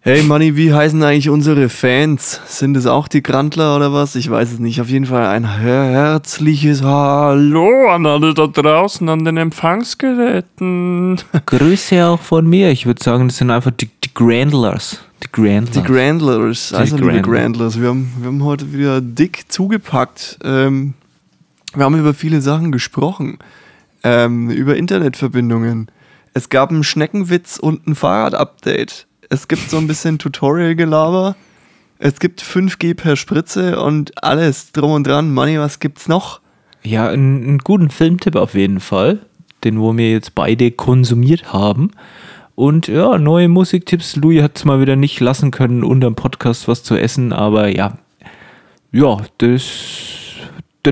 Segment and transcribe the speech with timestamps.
[0.00, 2.40] Hey Manni, wie heißen eigentlich unsere Fans?
[2.46, 4.14] Sind es auch die Grantler oder was?
[4.14, 4.80] Ich weiß es nicht.
[4.80, 11.20] Auf jeden Fall ein herzliches Hallo an alle da draußen an den Empfangsgeräten.
[11.46, 12.70] Grüße auch von mir.
[12.70, 15.00] Ich würde sagen, das sind einfach die, die Grandlers.
[15.24, 15.72] Die Grandlers.
[15.72, 17.32] Die Grandlers, also Die liebe Grandler.
[17.32, 17.80] Grandlers.
[17.80, 20.38] Wir haben, wir haben heute wieder dick zugepackt.
[20.44, 20.94] Ähm,
[21.74, 23.38] wir haben über viele Sachen gesprochen.
[24.04, 25.90] Ähm, über Internetverbindungen.
[26.34, 29.07] Es gab einen Schneckenwitz und ein Fahrrad-Update.
[29.30, 31.36] Es gibt so ein bisschen Tutorial-Gelaber.
[31.98, 35.34] Es gibt 5G per Spritze und alles drum und dran.
[35.34, 36.40] Money, was gibt's noch?
[36.82, 39.18] Ja, einen, guten Filmtipp auf jeden Fall,
[39.64, 41.90] den wo wir jetzt beide konsumiert haben.
[42.54, 44.16] Und ja, neue Musiktipps.
[44.16, 47.68] Louis hat es mal wieder nicht lassen können, unter dem Podcast was zu essen, aber
[47.68, 47.98] ja,
[48.90, 49.62] ja, das,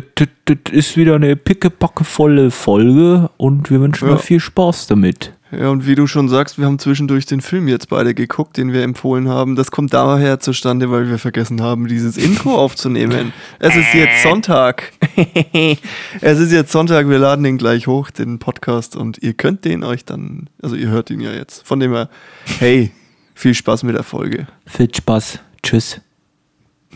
[0.00, 4.14] das, das, das ist wieder eine pickepackevolle Folge und wir wünschen Ja.
[4.14, 5.32] euch viel Spaß damit.
[5.52, 8.72] Ja, und wie du schon sagst, wir haben zwischendurch den Film jetzt beide geguckt, den
[8.72, 9.54] wir empfohlen haben.
[9.54, 13.32] Das kommt daher zustande, weil wir vergessen haben, dieses Intro aufzunehmen.
[13.60, 14.92] Es ist jetzt Sonntag.
[16.20, 19.84] es ist jetzt Sonntag, wir laden den gleich hoch, den Podcast, und ihr könnt den
[19.84, 21.64] euch dann, also ihr hört ihn ja jetzt.
[21.66, 22.10] Von dem her,
[22.58, 22.90] hey,
[23.34, 24.48] viel Spaß mit der Folge.
[24.66, 25.38] Viel Spaß.
[25.62, 26.00] Tschüss.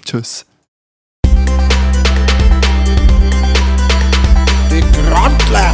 [0.05, 0.45] Tschüss.
[5.11, 5.73] Grandler.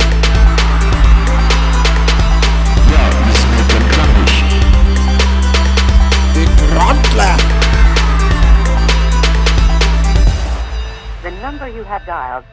[2.91, 4.33] Ja, das wird dann klappig.
[6.35, 7.37] Die Grandler.
[11.23, 12.45] The number you have dialed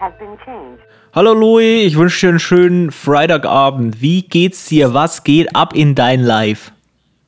[0.00, 0.82] has been changed.
[1.14, 4.02] Hallo Louis, ich wünsche dir einen schönen Freitagabend.
[4.02, 4.94] Wie geht's dir?
[4.94, 6.72] Was geht ab in dein Life?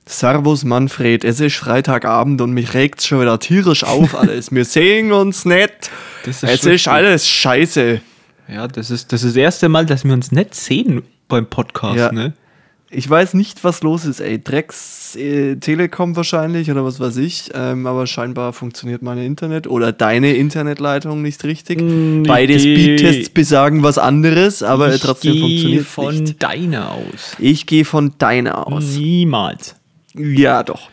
[0.04, 4.50] Servus Manfred, es ist Freitagabend und mich regt's schon wieder tierisch auf alles.
[4.50, 5.92] Wir sehen uns nicht.
[6.24, 6.90] Das ist es ist richtig.
[6.90, 8.00] alles scheiße.
[8.52, 11.96] Ja, das ist das, ist das erste Mal, dass wir uns nicht sehen beim Podcast,
[11.98, 12.12] Ja.
[12.12, 12.32] ne?
[12.92, 14.42] Ich weiß nicht, was los ist, ey.
[14.42, 17.50] Drecks äh, Telekom wahrscheinlich oder was weiß ich.
[17.54, 21.80] Ähm, aber scheinbar funktioniert meine Internet oder deine Internetleitung nicht richtig.
[21.80, 26.42] Mm, ich Beide Speedtests besagen was anderes, aber ich trotzdem funktioniert von nicht.
[26.42, 27.36] deiner aus.
[27.38, 28.96] Ich gehe von deiner aus.
[28.96, 29.76] Niemals.
[30.16, 30.90] Ja, doch.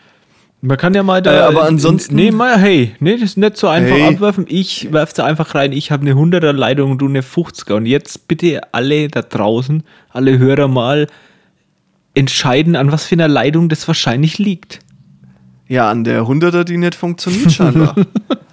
[0.60, 1.46] Man kann ja mal Äh, da.
[1.48, 4.08] aber ansonsten- Nee, mal, hey, nee, das ist nicht so einfach Hey.
[4.14, 4.44] abwerfen.
[4.48, 5.72] Ich werfe da einfach rein.
[5.72, 7.74] Ich habe eine 100er Leitung und du eine 50er.
[7.76, 11.06] Und jetzt bitte alle da draußen, alle Hörer mal
[12.14, 14.80] entscheiden, an was für einer Leitung das wahrscheinlich liegt.
[15.68, 17.94] Ja, an der 100er, die nicht funktioniert scheinbar.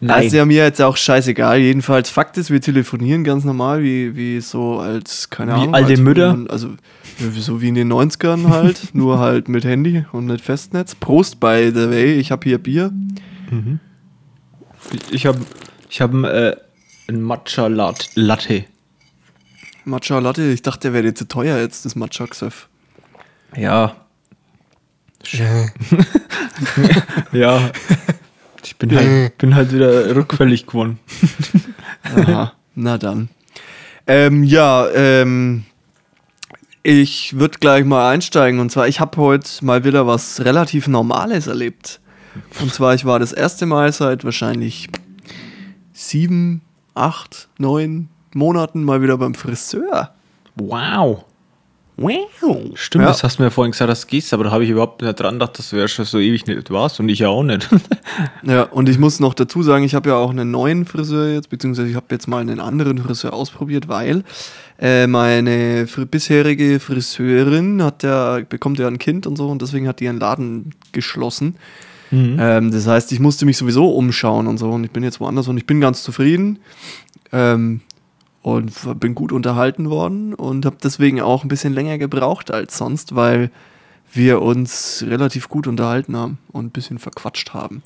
[0.00, 1.58] Das ist ja mir jetzt auch scheißegal.
[1.58, 5.74] Jedenfalls, Fakt ist, wir telefonieren ganz normal, wie, wie so als, keine Wie Ahnung.
[5.74, 6.38] alte als Mütter?
[6.48, 6.70] Also,
[7.38, 10.94] so wie in den 90ern halt, nur halt mit Handy und nicht Festnetz.
[10.94, 12.92] Prost, by the way, ich habe hier Bier.
[15.10, 15.38] Ich habe
[15.88, 16.56] ich hab, äh,
[17.08, 18.64] ein Matcha Lat- Latte.
[19.84, 22.68] Matcha Latte, ich dachte, der wäre dir zu teuer jetzt, das Matcha Xef.
[23.56, 23.94] Ja.
[27.32, 27.70] ja.
[28.66, 30.98] Ich bin halt, bin halt wieder rückfällig geworden.
[32.02, 33.28] Aha, na dann.
[34.06, 35.64] Ähm, ja, ähm,
[36.82, 38.60] ich würde gleich mal einsteigen.
[38.60, 42.00] Und zwar, ich habe heute mal wieder was relativ Normales erlebt.
[42.60, 44.88] Und zwar, ich war das erste Mal seit wahrscheinlich
[45.92, 46.62] sieben,
[46.94, 50.10] acht, neun Monaten mal wieder beim Friseur.
[50.56, 51.24] Wow.
[51.96, 52.72] Wow.
[52.74, 53.08] Stimmt, Ja.
[53.08, 55.20] das hast du mir vorhin gesagt, dass du gehst, aber da habe ich überhaupt nicht
[55.20, 57.68] dran gedacht, dass du ja schon so ewig nicht warst und ich ja auch nicht.
[58.42, 61.48] Ja, und ich muss noch dazu sagen, ich habe ja auch einen neuen Friseur jetzt,
[61.50, 64.22] beziehungsweise ich habe jetzt mal einen anderen Friseur ausprobiert, weil
[64.80, 69.86] äh, meine fr bisherige Friseurin hat ja, bekommt ja ein Kind und so und deswegen
[69.88, 71.56] hat die ihren Laden geschlossen.
[72.12, 75.48] Ähm, das heißt, ich musste mich sowieso umschauen und so und ich bin jetzt woanders
[75.48, 76.58] und ich bin ganz zufrieden
[77.32, 77.80] ähm,
[78.44, 83.14] und bin gut unterhalten worden und habe deswegen auch ein bisschen länger gebraucht als sonst,
[83.14, 83.50] weil
[84.12, 87.82] wir uns relativ gut unterhalten haben und ein bisschen verquatscht haben.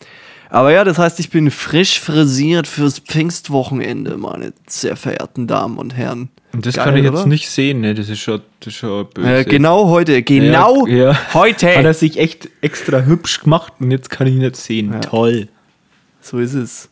[0.51, 5.97] Aber ja, das heißt, ich bin frisch frisiert fürs Pfingstwochenende, meine sehr verehrten Damen und
[5.97, 6.29] Herren.
[6.53, 7.27] Und das Geil, kann ich jetzt oder?
[7.27, 7.95] nicht sehen, ne?
[7.95, 9.33] Das ist schon, das ist schon böse.
[9.33, 11.35] Äh, genau heute, genau Ja, ja.
[11.35, 11.69] heute.
[11.77, 14.93] Hat er sich echt extra hübsch gemacht und jetzt kann ich ihn nicht sehen.
[14.93, 15.01] Ja.
[15.01, 15.49] Toll.
[16.21, 16.89] So ist es.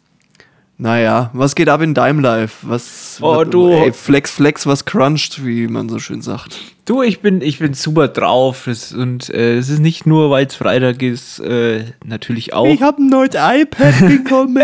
[0.79, 2.59] Naja, was geht ab in deinem Life?
[2.69, 6.59] Was, Oh, was- du- Ey, Flex, Flex, was cruncht, wie man so schön sagt.
[6.85, 8.69] Du, ich bin, ich bin super drauf.
[8.95, 12.67] Und äh, es ist nicht nur, weil es Freitag ist, äh, natürlich auch.
[12.83, 14.59] habe ein neues iPad bekommen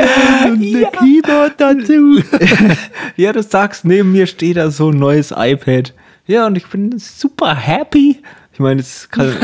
[0.47, 0.91] und Ja.
[0.91, 2.21] Keyboard dazu.
[3.17, 5.95] Ja, du sagst, neben mir steht da so ein neues iPad.
[6.27, 8.23] Ja, und ich bin super happy.
[8.53, 9.35] Ich meine, das kann,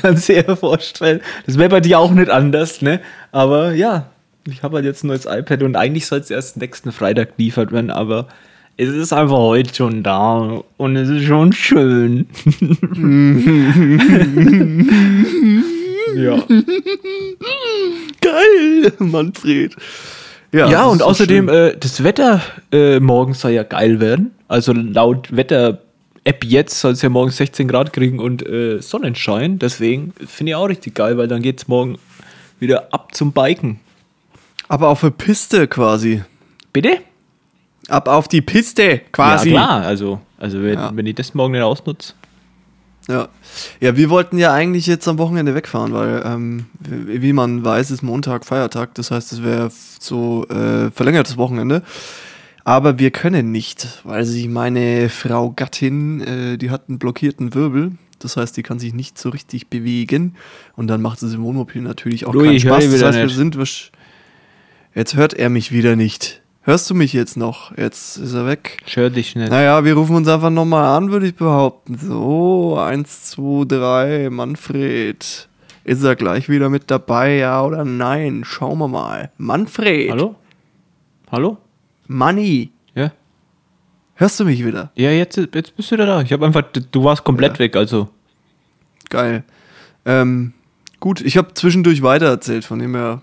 [0.00, 1.20] kannst du dir ja vorstellen.
[1.44, 3.00] Das wäre bei dir auch nicht anders, ne?
[3.32, 4.06] Aber ja,
[4.46, 7.72] ich habe halt jetzt ein neues iPad und eigentlich soll es erst nächsten Freitag geliefert
[7.72, 8.28] werden, aber
[8.76, 12.26] es ist einfach heute schon da und es ist schon schön.
[16.14, 16.42] Ja.
[18.20, 19.74] Geil, Manfred.
[20.52, 22.40] Ja, das und so außerdem, äh, das Wetter
[22.72, 24.32] äh, morgen soll ja geil werden.
[24.48, 29.58] Also laut Wetter-App jetzt soll es ja morgen 16 Grad kriegen und äh, Sonnenschein.
[29.58, 31.98] Deswegen finde ich auch richtig geil, weil dann geht es morgen
[32.60, 33.80] wieder ab zum Biken.
[34.68, 36.22] Aber auf der Piste quasi.
[36.72, 36.98] Bitte?
[37.88, 39.50] Ab auf die Piste quasi.
[39.50, 39.82] Ja, klar.
[39.82, 40.90] Also, also wenn, Ja.
[40.94, 42.14] wenn ich das morgen nicht ausnutze.
[43.08, 43.28] Ja.
[43.80, 48.02] ja, wir wollten ja eigentlich jetzt am Wochenende wegfahren, weil, ähm, wie man weiß, ist
[48.02, 48.94] Montag Feiertag.
[48.94, 49.70] Das heißt, es wäre
[50.00, 51.82] so äh, verlängertes Wochenende.
[52.64, 57.92] Aber wir können nicht, weil sich meine Frau Gattin, äh, die hat einen blockierten Wirbel.
[58.18, 60.34] Das heißt, die kann sich nicht so richtig bewegen.
[60.74, 62.90] Und dann macht es im Wohnmobil natürlich auch Louis, keinen Spaß.
[62.90, 63.36] Das heißt, wir nicht.
[63.36, 63.56] sind...
[64.96, 66.40] Jetzt hört er mich wieder nicht.
[66.62, 67.76] Hörst du mich jetzt noch?
[67.76, 68.78] Jetzt ist er weg.
[68.86, 69.50] Ich höre dich nicht.
[69.50, 71.98] Naja, wir rufen uns einfach nochmal an, würde ich behaupten.
[71.98, 75.48] So, eins, zwei, drei, Manfred.
[75.84, 78.42] Ist er gleich wieder mit dabei, ja oder nein?
[78.46, 79.30] Schauen wir mal.
[79.36, 80.10] Manfred.
[80.12, 80.34] Hallo?
[81.30, 81.58] Hallo?
[82.06, 82.70] Manni.
[82.94, 83.12] Ja.
[84.14, 84.92] Hörst du mich wieder?
[84.94, 86.22] Ja, jetzt, jetzt bist du wieder da.
[86.22, 87.58] Ich habe einfach, du warst komplett Ja.
[87.58, 88.08] weg, also.
[89.10, 89.44] Geil.
[90.06, 90.54] Ähm,
[91.00, 93.20] gut, ich habe zwischendurch weitererzählt, von dem her.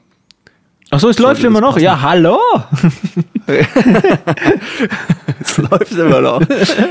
[0.94, 1.74] Achso, es läuft immer noch.
[1.74, 1.84] passen?
[1.84, 2.38] Ja, hallo?
[5.42, 6.42] Es läuft immer noch.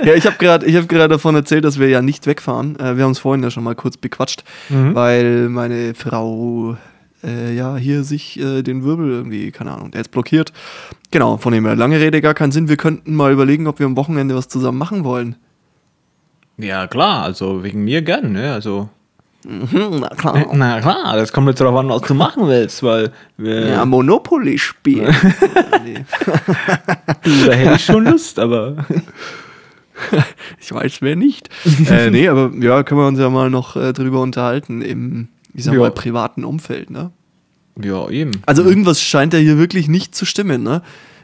[0.04, 2.78] ja, ich habe gerade hab grad davon erzählt, dass wir ja nicht wegfahren.
[2.78, 6.76] Äh, wir haben es vorhin ja schon mal kurz bequatscht, weil meine Frau
[7.24, 10.52] äh, ja hier sich äh, den Wirbel irgendwie, keine Ahnung, der ist blockiert.
[11.10, 12.68] Genau, von dem her lange Rede, gar keinen Sinn.
[12.68, 15.36] Wir könnten mal überlegen, ob wir am Wochenende was zusammen machen wollen.
[16.58, 18.52] Ja, klar, also wegen mir gern, ne?
[18.52, 18.90] Also.
[19.44, 20.46] Na klar.
[20.54, 24.58] Na klar, das kommt jetzt darauf an, was du machen willst, weil wir, Ja, Monopoly
[24.58, 25.14] spielen.
[27.22, 28.84] du, da hätte ich schon Lust, aber.
[30.60, 31.48] ich weiß, wer nicht.
[31.90, 35.64] äh, nee, aber ja, können wir uns ja mal noch äh, drüber unterhalten im, ich
[35.64, 35.80] sag Ja.
[35.80, 37.10] mal, privaten Umfeld, ne?
[37.82, 38.32] Ja, eben.
[38.46, 40.82] Also irgendwas scheint ja hier wirklich nicht zu stimmen, ne?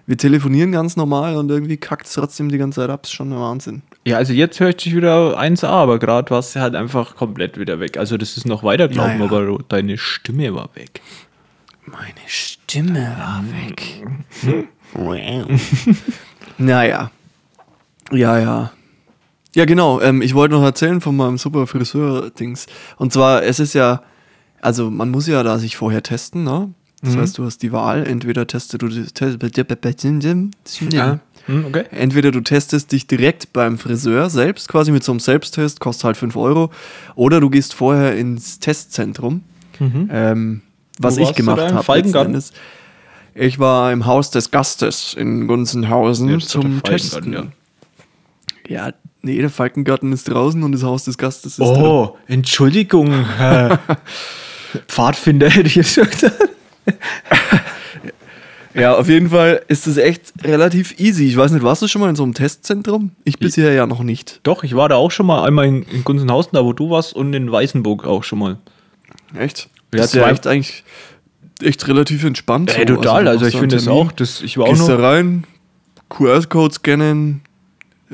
[0.08, 3.05] Wir telefonieren ganz normal und irgendwie kackt es trotzdem die ganze Zeit ab.
[3.05, 3.82] Ist schon der Wahnsinn.
[4.06, 7.58] Ja, also jetzt höre ich dich wieder 1A, aber gerade warst du halt einfach komplett
[7.58, 7.99] wieder weg.
[7.99, 9.31] Also das ist noch weitergelaufen, Ja, ja.
[9.31, 11.02] aber deine Stimme war weg.
[11.84, 14.02] Meine Stimme war weg.
[16.56, 17.11] naja.
[18.11, 18.72] Ja, ja.
[19.54, 20.00] Ja, genau.
[20.00, 22.66] Ähm, ich wollte noch erzählen von meinem super Friseur-Dings.
[22.96, 24.02] Und zwar, es ist ja,
[24.61, 26.72] also man muss ja da sich vorher testen, ne?
[27.02, 28.88] Das heißt, du hast die Wahl, entweder testest du
[30.96, 31.20] Ja.
[31.46, 31.84] Hm, okay.
[31.92, 36.16] Entweder du testest dich direkt beim Friseur selbst, quasi mit so einem Selbsttest, kostet halt
[36.16, 36.70] 5 Euro,
[37.14, 39.42] oder du gehst vorher ins Testzentrum,
[40.10, 40.62] ähm,
[40.98, 41.84] was ich gemacht habe.
[43.34, 47.52] Ich war im Haus des Gastes in Gunzenhausen Ja, zum Testen.
[48.68, 48.92] Ja.
[49.22, 51.82] nee, der Falkengarten ist draußen und das Haus des Gastes ist drin.
[51.82, 53.78] Oh, Entschuldigung, Herr
[54.88, 56.48] Pfadfinder hätte ich jetzt schon gesagt.
[58.75, 61.26] Ja, auf jeden Fall ist es echt relativ easy.
[61.26, 63.11] Ich weiß nicht, warst du schon mal in so einem Testzentrum?
[63.25, 64.40] Ich bisher ja noch nicht.
[64.44, 67.14] Doch, ich war da auch schon mal einmal in, in Gunzenhausen, da wo du warst,
[67.14, 68.58] und in Weißenburg auch schon mal.
[69.37, 69.69] Echt?
[69.93, 70.85] Ja, Das ja echt eigentlich
[71.61, 72.76] echt relativ entspannt.
[72.79, 74.96] Ey, total, du also, machst ich finde das auch, das, ich war auch Gehst noch,
[74.96, 75.44] da rein,
[76.08, 77.40] QR-Code scannen,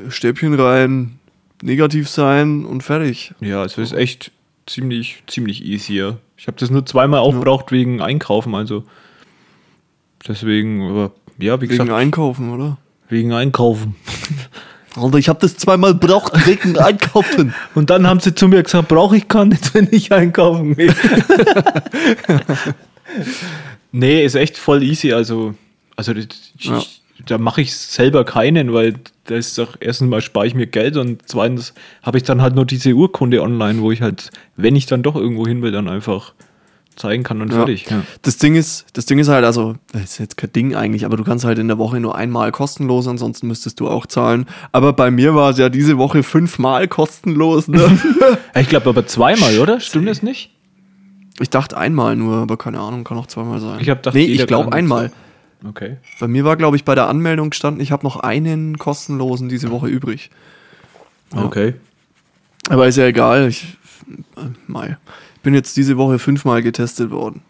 [0.09, 1.19] Stäbchen rein,
[1.61, 3.33] negativ sein und fertig.
[3.39, 4.31] ja, es ist echt
[4.65, 6.17] ziemlich, ziemlich easy, ja.
[6.37, 8.83] Ich habe das nur zweimal auch braucht wegen Einkaufen, also
[10.27, 12.77] deswegen, aber ja, wie Wegen gesagt, Einkaufen, oder?
[13.09, 13.95] wegen Einkaufen.
[14.95, 17.53] Alter, ich habe das zweimal braucht wegen Einkaufen.
[17.73, 20.95] Und dann haben sie zu mir gesagt, brauche ich gar nicht, wenn ich einkaufen gehe.
[23.91, 25.13] nee, ist echt voll easy.
[25.13, 25.53] Also,
[25.95, 26.27] also ich,
[26.59, 26.81] Ja.
[27.25, 28.95] Da mache ich selber keinen, weil
[29.25, 32.55] das ist doch erstens mal spare ich mir Geld und zweitens habe ich dann halt
[32.55, 35.87] nur diese Urkunde online, wo ich halt, wenn ich dann doch irgendwo hin will, dann
[35.87, 36.33] einfach
[36.95, 37.57] zeigen kann und Ja.
[37.57, 37.89] fertig.
[37.89, 38.03] Ja.
[38.21, 41.17] Das Ding ist, das Ding ist halt, also, das ist jetzt kein Ding eigentlich, aber
[41.17, 44.45] du kannst halt in der Woche nur einmal kostenlos, ansonsten müsstest du auch zahlen.
[44.71, 47.67] Aber bei mir war es ja diese Woche fünfmal kostenlos.
[47.67, 47.97] Ne?
[48.57, 49.79] Ich glaube aber zweimal, oder?
[49.79, 50.51] Stimmt das nicht?
[51.41, 53.79] ich dachte einmal nur, aber keine Ahnung, kann auch zweimal sein.
[53.81, 55.11] Ich hab gedacht, nee, ich glaube einmal.
[55.67, 55.97] Okay.
[56.19, 59.71] Bei mir war, glaube ich, bei der Anmeldung gestanden, ich habe noch einen kostenlosen diese
[59.71, 60.29] Woche übrig.
[61.35, 61.73] Okay.
[62.69, 63.77] Aber ist ja egal, ich
[64.37, 64.95] äh,
[65.43, 67.41] bin jetzt diese Woche fünfmal getestet worden.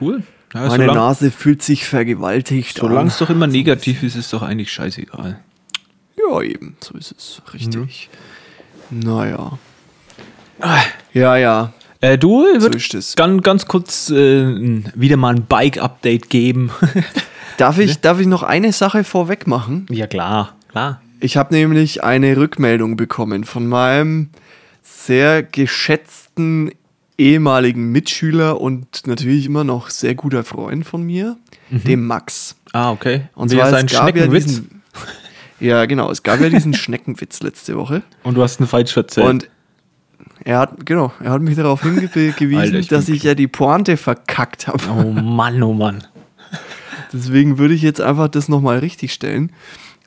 [0.00, 0.22] Cool.
[0.54, 3.06] Ja, Meine solang- Nase fühlt sich vergewaltigt Solange an.
[3.08, 5.40] es doch immer negativ ist, ist doch eigentlich scheißegal.
[6.16, 7.42] Ja, eben, so ist es.
[7.52, 8.08] Richtig.
[8.90, 9.58] Naja.
[11.12, 11.72] Ja, ja.
[12.06, 16.70] Äh, du, So ist ganz, ganz kurz äh, wieder mal ein Bike-Update geben.
[17.56, 19.86] Darf ich, darf ich noch eine Sache vorweg machen?
[19.90, 21.00] ja, klar, klar.
[21.20, 24.28] Ich habe nämlich eine Rückmeldung bekommen von meinem
[24.82, 26.70] sehr geschätzten
[27.16, 31.38] ehemaligen Mitschüler und natürlich immer noch sehr guter Freund von mir,
[31.70, 32.56] dem Max.
[32.74, 33.22] Ah, okay.
[33.34, 34.44] Und Wie zwar, ist es ein gab ja Schneckenwitz?
[34.44, 34.82] diesen,
[35.58, 38.02] ja, genau, es gab ja diesen Schneckenwitz letzte Woche.
[38.22, 39.26] Und du hast einen falsch erzählt.
[39.26, 39.48] Und
[40.46, 43.48] er hat, genau, er hat mich darauf hingewiesen, Alter, ich bin dass ich ja die
[43.48, 44.78] Pointe verkackt habe.
[44.88, 46.04] oh Mann, oh Mann.
[47.12, 49.50] Deswegen würde ich jetzt einfach das nochmal richtig stellen.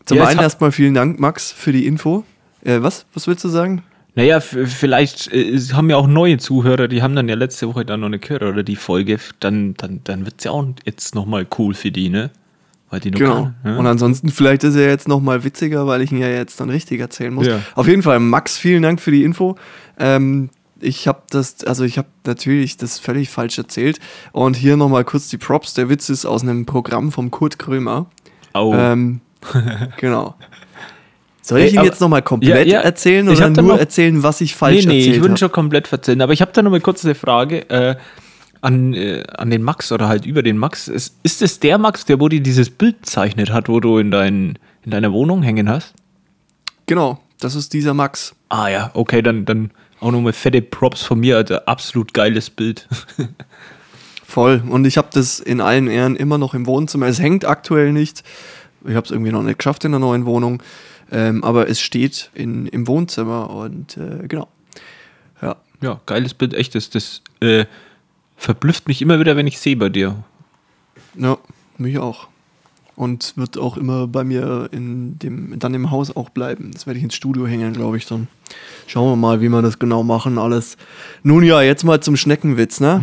[0.05, 2.23] Zum Ja, einen erstmal vielen Dank, Max, für die Info.
[2.63, 3.05] Äh, was?
[3.13, 3.83] Was willst du sagen?
[4.15, 7.99] Naja, vielleicht äh, haben ja auch neue Zuhörer, die haben dann ja letzte Woche dann
[7.99, 11.45] noch nicht gehört oder die Folge, dann, dann, dann wird es ja auch jetzt nochmal
[11.57, 12.29] cool für die, ne?
[12.89, 13.43] Weil die noch Genau.
[13.43, 13.77] kann, ne?
[13.77, 16.99] Und ansonsten, vielleicht ist er jetzt nochmal witziger, weil ich ihn ja jetzt dann richtig
[16.99, 17.45] erzählen muss.
[17.47, 17.59] Ja.
[17.75, 19.55] Auf jeden Fall, Max, vielen Dank für die Info.
[19.99, 20.49] Ähm,
[20.81, 23.99] ich habe das, also ich habe natürlich das völlig falsch erzählt.
[24.31, 25.73] Und hier nochmal kurz die Props.
[25.73, 28.07] Der Witz ist aus einem Programm vom Kurt Krömer.
[28.53, 28.73] Au.
[28.73, 29.21] Ähm,
[29.97, 30.35] genau.
[31.41, 32.79] Soll ich ihn aber- jetzt nochmal komplett Ja, ja.
[32.81, 35.31] erzählen Ich oder hab nur noch- erzählen, was ich nee, falsch nee, ich erzählt würde
[35.33, 35.39] habe?
[35.39, 36.21] schon komplett verzählen.
[36.21, 37.95] Aber ich habe da noch mal kurz eine Frage äh,
[38.61, 40.87] an, äh, an den Max oder halt über den Max.
[40.87, 44.11] Ist, ist es der Max, der wo dir dieses Bild zeichnet hat, wo du in,
[44.11, 45.93] dein, in deiner Wohnung hängen hast?
[46.85, 48.35] Genau, das ist dieser Max.
[48.49, 51.67] Ah ja, okay, dann, dann auch nochmal fette Props von mir, Alter.
[51.67, 52.87] Absolut geiles Bild.
[54.23, 54.63] Voll.
[54.69, 57.07] Und ich habe das in allen Ehren immer noch im Wohnzimmer.
[57.07, 58.23] Es hängt aktuell nicht.
[58.87, 60.61] Ich habe es irgendwie noch nicht geschafft in der neuen Wohnung.
[61.11, 64.47] Ähm, aber es steht in, im Wohnzimmer und äh, genau.
[65.41, 65.55] Ja.
[65.81, 66.75] Ja, geiles Bild, echt.
[66.75, 67.65] Das, das äh,
[68.39, 70.23] verblüfft mich immer wieder, wenn ich sehe bei dir.
[71.15, 71.37] Ja,
[71.77, 72.27] mich auch.
[72.95, 76.71] Und wird auch immer bei mir in dem, dann im Haus auch bleiben.
[76.73, 78.27] Das werde ich ins Studio hängen, glaube ich, dann.
[78.87, 80.77] Schauen wir mal, wie wir das genau machen, alles.
[81.23, 83.01] Nun ja, jetzt mal zum Schneckenwitz, ne?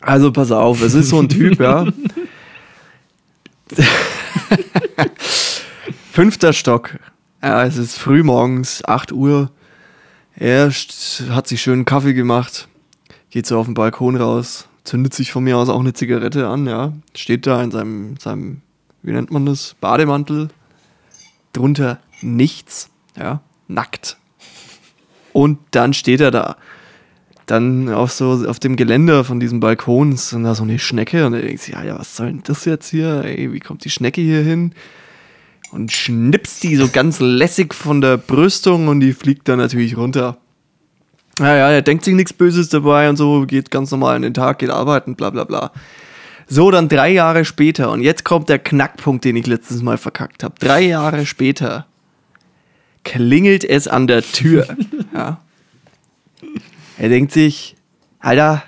[0.00, 1.86] Also pass auf, es ist so ein Typ, ja.
[6.12, 6.98] Fünfter Stock.
[7.42, 9.50] Ja, es ist früh morgens, 8 Uhr.
[10.36, 10.70] Er
[11.30, 12.68] hat sich schön Kaffee gemacht,
[13.30, 16.66] geht so auf den Balkon raus, zündet sich von mir aus auch eine Zigarette an,
[16.66, 16.92] ja.
[17.14, 18.62] Steht da in seinem, seinem
[19.02, 20.48] wie nennt man das, Bademantel.
[21.52, 24.18] Drunter nichts, ja, nackt.
[25.32, 26.56] Und dann steht er da.
[27.46, 31.34] Dann auf so auf dem Geländer von diesem Balkon ist da so eine Schnecke und
[31.34, 33.22] er denkt sich, ja, ja, was soll denn das jetzt hier?
[33.24, 34.72] Ey, wie kommt die Schnecke hier hin?
[35.70, 40.38] Und schnippst die so ganz lässig von der Brüstung und die fliegt dann natürlich runter.
[41.38, 44.58] Naja, er denkt sich nichts Böses dabei und so, geht ganz normal an den Tag,
[44.58, 45.72] geht arbeiten, bla bla bla.
[46.48, 50.44] So, dann drei Jahre später, und jetzt kommt der Knackpunkt, den ich letztes Mal verkackt
[50.44, 50.54] habe.
[50.58, 51.86] Drei Jahre später
[53.04, 54.66] klingelt es an der Tür.
[55.14, 55.40] ja.
[56.98, 57.76] Er denkt sich,
[58.20, 58.62] Alter,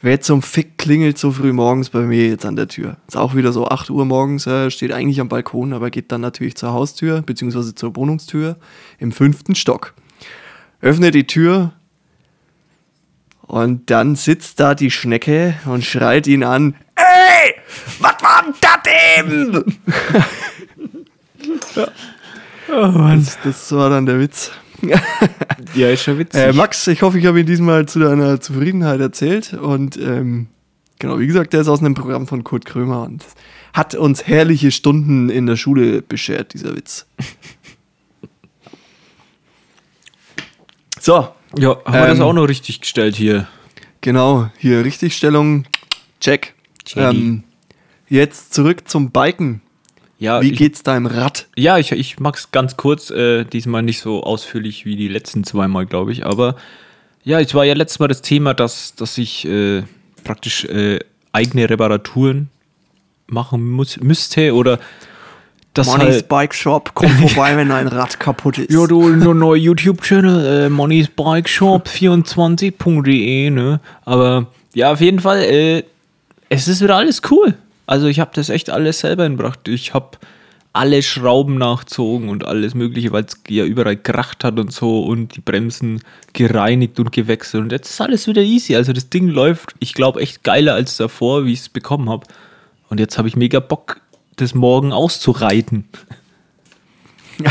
[0.00, 2.96] wer zum Fick klingelt so früh morgens bei mir jetzt an der Tür?
[3.08, 6.20] Ist auch wieder so 8 Uhr morgens, äh, steht eigentlich am Balkon, aber geht dann
[6.20, 8.56] natürlich zur Haustür, beziehungsweise zur Wohnungstür
[8.98, 9.94] im fünften Stock.
[10.80, 11.72] Öffnet die Tür
[13.50, 17.54] und dann sitzt da die Schnecke und schreit ihn an, Ey,
[17.98, 18.78] was war denn das
[19.18, 19.80] eben?
[23.24, 24.52] das, das war dann der Witz.
[25.74, 26.40] Ja, ist schon witzig.
[26.40, 29.52] Äh, Max, ich hoffe, ich habe ihn diesmal zu deiner Zufriedenheit erzählt.
[29.52, 30.46] Und ähm,
[30.98, 33.24] genau, wie gesagt, der ist aus einem Programm von Kurt Krömer und
[33.72, 37.06] hat uns herrliche Stunden in der Schule beschert, dieser Witz.
[41.02, 43.48] So, ja, haben wir das ähm, auch noch richtig gestellt hier?
[44.00, 45.64] genau, hier Richtigstellung,
[46.20, 46.54] check.
[46.96, 47.44] Ähm,
[48.08, 49.60] jetzt zurück zum Biken.
[50.18, 51.46] Ja, Wie ich, geht's deinem Rad?
[51.56, 55.86] Ja, ich, ich mag's ganz kurz, äh, diesmal nicht so ausführlich wie die letzten zweimal,
[55.86, 56.26] glaube ich.
[56.26, 56.56] Aber
[57.24, 59.82] ja, es war ja letztes Mal das Thema, dass, dass ich äh,
[60.24, 60.98] praktisch äh,
[61.32, 62.50] eigene Reparaturen
[63.26, 64.78] machen muss, müsste oder
[65.74, 66.28] das Money's halt.
[66.28, 68.70] Bike Shop, komm vorbei, wenn dein Rad kaputt ist.
[68.70, 73.80] Ja, du, nur neuer YouTube-Channel, äh, Money's Bike Shop 24.de, ne?
[74.04, 75.84] Aber ja, auf jeden Fall, äh,
[76.48, 77.54] es ist wieder alles cool.
[77.86, 79.68] Also ich habe das echt alles selber hinbracht.
[79.68, 80.18] Ich habe
[80.72, 85.34] alle Schrauben nachzogen und alles mögliche, weil es ja überall kracht hat und so und
[85.34, 86.00] die Bremsen
[86.32, 87.64] gereinigt und gewechselt.
[87.64, 88.76] Und jetzt ist alles wieder easy.
[88.76, 92.26] Also das Ding läuft, ich glaube, echt geiler als davor, wie ich es bekommen habe.
[92.88, 94.00] Und jetzt habe ich mega Bock,
[94.40, 95.84] das morgen auszureiten.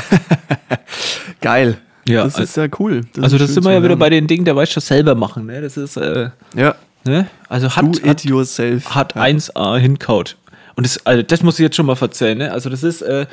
[1.41, 1.77] Geil.
[2.05, 3.01] Ja, das ist ja cool.
[3.13, 5.46] Das also das sind wir ja wieder bei den Dingen, der weiß schon selber machen.
[5.46, 5.62] Ne?
[5.62, 7.27] Das ist, äh, Ja, ne?
[7.48, 8.96] Also do hat, it hat, yourself.
[8.96, 9.24] hat ja.
[9.24, 10.38] 1A hinkaut.
[10.75, 12.39] Und das, also das muss ich jetzt schon mal verzeihen.
[12.39, 12.51] Ne?
[12.51, 13.27] Also das ist, äh,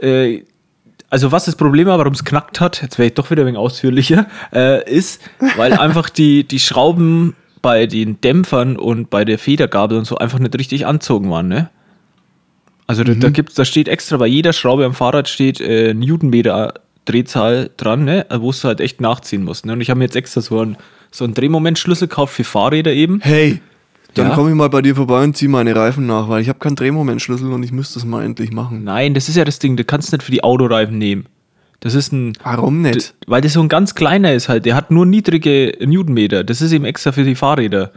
[0.00, 0.44] äh,
[1.10, 3.46] also was das Problem war, warum es knackt hat, jetzt wäre ich doch wieder ein
[3.46, 5.20] wenig ausführlicher, äh, ist,
[5.56, 10.38] weil einfach die, die Schrauben bei den Dämpfern und bei der Federgabel und so einfach
[10.38, 11.48] nicht richtig anzogen waren.
[11.48, 11.70] Ne?
[12.86, 16.74] Also da, da gibt's, da steht extra bei jeder Schraube am Fahrrad steht äh, Newtonmeter
[17.06, 19.66] Drehzahl dran, ne, wo du halt echt nachziehen musst.
[19.66, 19.72] Ne?
[19.74, 20.76] Und ich habe mir jetzt extra so einen,
[21.10, 23.20] so einen Drehmomentschlüssel kauft für Fahrräder eben.
[23.22, 23.60] Hey,
[24.14, 24.34] dann Ja?
[24.34, 26.76] komme ich mal bei dir vorbei und ziehe meine Reifen nach, weil ich habe keinen
[26.76, 28.84] Drehmomentschlüssel und ich müsste es mal endlich machen.
[28.84, 31.26] Nein, das ist ja das Ding, du kannst nicht für die Autoreifen nehmen.
[31.80, 32.32] Das ist ein.
[32.42, 33.14] Warum nicht?
[33.26, 34.64] Weil das so ein ganz kleiner ist halt.
[34.64, 36.42] Der hat nur niedrige Newtonmeter.
[36.42, 37.92] Das ist eben extra für die Fahrräder.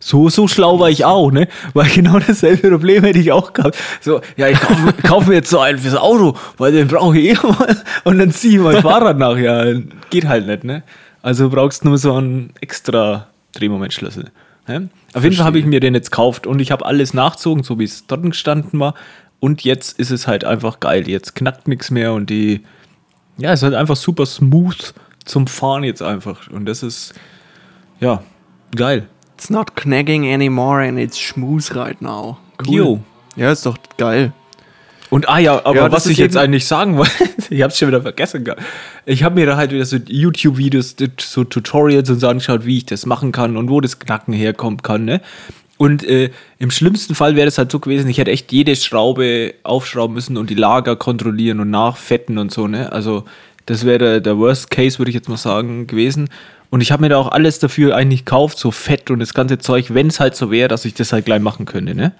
[0.00, 1.48] So, so schlau war ich auch, ne?
[1.74, 3.76] Weil genau dasselbe Problem hätte ich auch gehabt.
[4.00, 7.30] So, ja, ich kaufe kauf mir jetzt so einen fürs Auto, weil den brauche ich
[7.30, 7.76] eh mal.
[8.04, 9.36] Und dann ziehe ich mein Fahrrad nach.
[9.36, 9.64] Ja,
[10.10, 10.82] geht halt nicht, ne?
[11.22, 14.30] Also brauchst du nur so einen extra Drehmomentschlüssel.
[14.68, 14.88] Ne?
[15.14, 17.78] Auf jeden Fall habe ich mir den jetzt gekauft und ich habe alles nachgezogen, so
[17.78, 18.94] wie es dort gestanden war.
[19.40, 21.08] Und jetzt ist es halt einfach geil.
[21.08, 22.62] Jetzt knackt nichts mehr und die,
[23.36, 26.48] ja, es ist halt einfach super smooth zum Fahren jetzt einfach.
[26.48, 27.14] Und das ist,
[28.00, 28.22] ja,
[28.74, 29.08] geil.
[29.38, 32.38] It's not knagging anymore and it's schmooth right now.
[32.66, 32.98] Jo.
[33.36, 34.32] Ja, ist doch geil.
[35.10, 37.12] Und ah ja, aber Ja, was ich jetzt eigentlich sagen wollte,
[37.50, 38.60] ich habe es schon wieder vergessen gehabt.
[39.06, 42.86] Ich habe mir da halt wieder so YouTube-Videos, so Tutorials und so angeschaut, wie ich
[42.86, 45.20] das machen kann und wo das Knacken herkommen kann, ne?
[45.76, 49.54] Und äh, im schlimmsten Fall wäre das halt so gewesen, ich hätte echt jede Schraube
[49.62, 52.90] aufschrauben müssen und die Lager kontrollieren und nachfetten und so, ne?
[52.90, 53.24] Also
[53.68, 56.28] das wäre der, Worst Case, würde ich jetzt mal sagen, gewesen.
[56.70, 59.58] Und ich habe mir da auch alles dafür eigentlich gekauft, so Fett und das ganze
[59.58, 62.12] Zeug, wenn es halt so wäre, dass ich das halt gleich machen könnte, ne?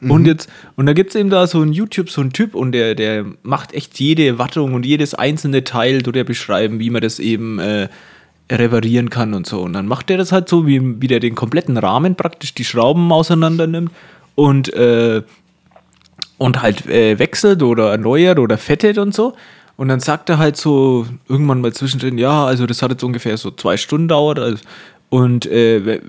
[0.00, 2.72] Und jetzt, und da gibt es eben da so ein YouTube, so ein Typ, und
[2.72, 7.02] der, der macht echt jede Wattung und jedes einzelne Teil, tut er beschreiben, wie man
[7.02, 7.88] das eben äh,
[8.50, 9.62] reparieren kann und so.
[9.62, 12.64] Und dann macht er das halt so, wie, wie der den kompletten Rahmen praktisch die
[12.64, 13.92] Schrauben auseinander nimmt
[14.34, 15.22] und, äh,
[16.38, 19.34] und halt äh, wechselt oder erneuert oder fettet und so.
[19.76, 23.36] Und dann sagt er halt so irgendwann mal zwischendrin, ja, also das hat jetzt ungefähr
[23.36, 24.38] so zwei Stunden dauert.
[24.38, 24.62] Also,
[25.08, 26.00] und äh,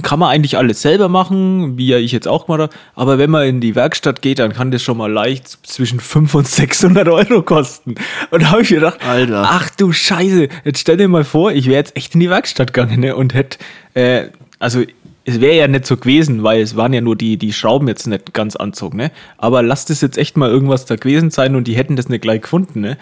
[0.00, 2.74] kann man eigentlich alles selber machen, wie ja ich jetzt auch gemacht habe.
[2.94, 6.34] Aber wenn man in die Werkstatt geht, dann kann das schon mal leicht zwischen 500
[6.34, 7.96] und 600 Euro kosten.
[8.30, 9.44] Und da habe ich mir gedacht, Alter.
[9.46, 12.72] ach du Scheiße, jetzt stell dir mal vor, ich wäre jetzt echt in die Werkstatt
[12.72, 13.58] gegangen ne, und hätte,
[13.92, 14.82] äh, also
[15.24, 18.06] es wäre ja nicht so gewesen, weil es waren ja nur die, die Schrauben jetzt
[18.06, 19.12] nicht ganz anzogen, ne?
[19.38, 22.22] Aber lasst es jetzt echt mal irgendwas da gewesen sein und die hätten das nicht
[22.22, 22.98] gleich gefunden, ne?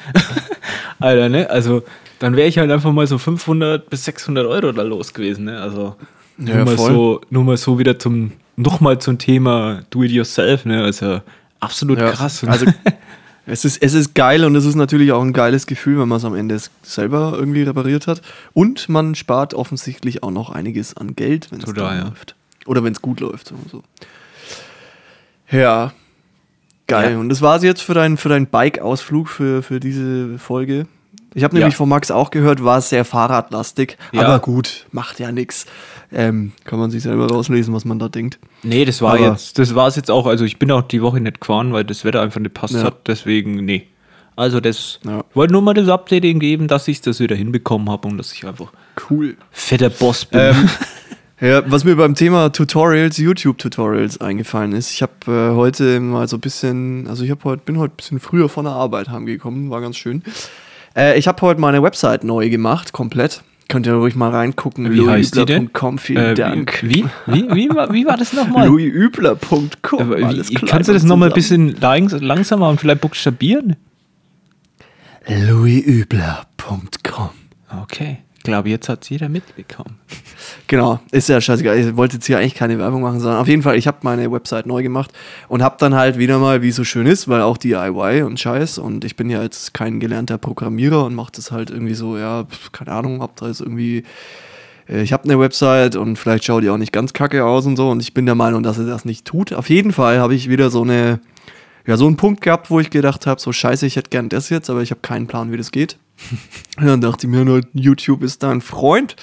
[0.98, 1.48] Alter, ne?
[1.48, 1.83] Also
[2.18, 5.61] dann wäre ich halt einfach mal so 500 bis 600 Euro da los gewesen, ne?
[5.61, 5.96] Also
[6.38, 6.92] Ja, nur, mal voll.
[6.92, 10.83] so, nur mal so wieder zum, nochmal zum Thema Do-it-yourself, ne?
[10.83, 11.22] Also
[11.59, 12.44] absolut Ja, krass.
[12.44, 12.66] Also
[13.50, 16.18] es ist, es ist geil und es ist natürlich auch ein geiles Gefühl, wenn man
[16.18, 18.22] es am Ende selber irgendwie repariert hat.
[18.52, 22.04] Und man spart offensichtlich auch noch einiges an Geld, wenn es ja.
[22.04, 22.36] läuft.
[22.66, 23.48] Oder wenn es gut läuft.
[23.48, 23.56] So.
[23.70, 23.82] so.
[25.50, 25.92] Ja,
[26.86, 27.12] geil.
[27.12, 27.18] Ja.
[27.18, 30.86] Und das war es jetzt für deinen für dein Bike-Ausflug für, für diese Folge.
[31.35, 31.77] Ich habe nämlich Ja.
[31.79, 33.97] von Max auch gehört, war sehr fahrradlastig.
[34.12, 34.23] Ja.
[34.23, 35.66] Aber gut, macht ja nichts.
[36.12, 38.38] Ähm, kann man sich selber rauslesen, was man da denkt.
[38.64, 40.27] Nee, das war Aber- jetzt, das war es jetzt auch.
[40.27, 42.83] Also ich bin auch die Woche nicht gefahren, weil das Wetter einfach nicht passt Ja.
[42.83, 43.07] hat.
[43.07, 43.87] Deswegen, nee.
[44.35, 45.23] Also das Ja.
[45.31, 48.19] ich wollte nur mal das Update eben geben, dass ich das wieder hinbekommen habe und
[48.19, 48.73] dass ich einfach
[49.09, 49.37] Cool.
[49.53, 50.40] fetter Boss bin.
[50.40, 50.69] Ähm,
[51.40, 56.38] ja, was mir beim Thema Tutorials, YouTube-Tutorials eingefallen ist, ich habe äh, heute mal so
[56.38, 59.71] ein bisschen, also ich hab heute, bin heute ein bisschen früher von der Arbeit heimgekommen,
[59.71, 60.23] war ganz schön.
[60.96, 63.42] Äh, ich habe heute meine Website neu gemacht, komplett.
[63.68, 64.90] Könnt ihr ruhig mal reingucken.
[64.92, 65.70] Wie heißt die denn?
[65.70, 66.81] louisübler.com, vielen Äh, Dank.
[66.83, 68.66] Wie, wie, wie, war- wie war das nochmal?
[68.66, 70.11] louisübler.com.
[70.11, 73.76] Klein kannst du das nochmal ein bisschen langs langsamer und vielleicht buchstabieren?
[75.29, 77.31] louisübler.com.
[77.83, 78.18] Okay.
[78.40, 79.98] Ich glaube, jetzt hat es jeder mitbekommen.
[80.66, 81.79] Genau, ist ja scheißegal.
[81.79, 84.31] Ich wollte jetzt hier eigentlich keine Werbung machen, sondern auf jeden Fall, ich habe meine
[84.33, 85.12] Website neu gemacht
[85.48, 88.40] und habe dann halt wieder mal, wie es so schön ist, weil auch DIY und
[88.40, 92.16] Scheiß und ich bin ja jetzt kein gelernter Programmierer und mache das halt irgendwie so,
[92.16, 94.05] ja, keine Ahnung, hab da jetzt irgendwie,
[94.88, 97.76] äh, ich habe eine Website und vielleicht schaut die auch nicht ganz kacke aus und
[97.76, 99.53] so und ich bin der Meinung, dass er das nicht tut.
[99.53, 101.20] Auf jeden Fall habe ich wieder so eine,
[101.87, 104.48] ja, so einen Punkt gehabt, wo ich gedacht habe, so scheiße, ich hätte gern das
[104.48, 105.98] jetzt, aber ich habe keinen Plan, wie das geht.
[106.78, 109.16] Ja, dann dachte ich mir nur, YouTube ist da ein Freund.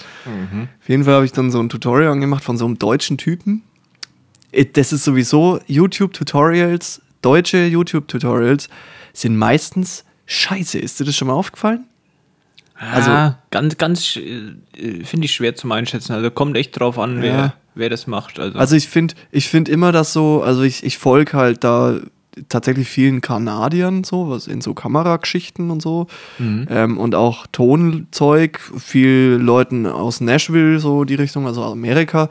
[0.81, 3.63] Auf jeden Fall habe ich dann so ein Tutorial angemacht von so einem deutschen Typen.
[4.51, 8.69] Äh, Das ist sowieso YouTube-Tutorials, deutsche YouTube-Tutorials
[9.13, 10.77] sind meistens scheiße.
[10.79, 11.85] Ist dir das schon mal aufgefallen?
[12.79, 16.13] Also, ganz, ganz, äh, finde ich schwer zum Einschätzen.
[16.13, 17.53] Also kommt echt drauf an, wer, Ja.
[17.73, 18.39] wer das macht.
[18.39, 21.99] Also, Also ich finde ich find immer das so, also ich, ich folge halt da
[22.49, 26.07] tatsächlich vielen Kanadiern so, was in so Kamerageschichten und so.
[26.69, 32.29] Ähm, und auch Tonzeug, viel Leuten aus Nashville, so die Richtung, also Amerika.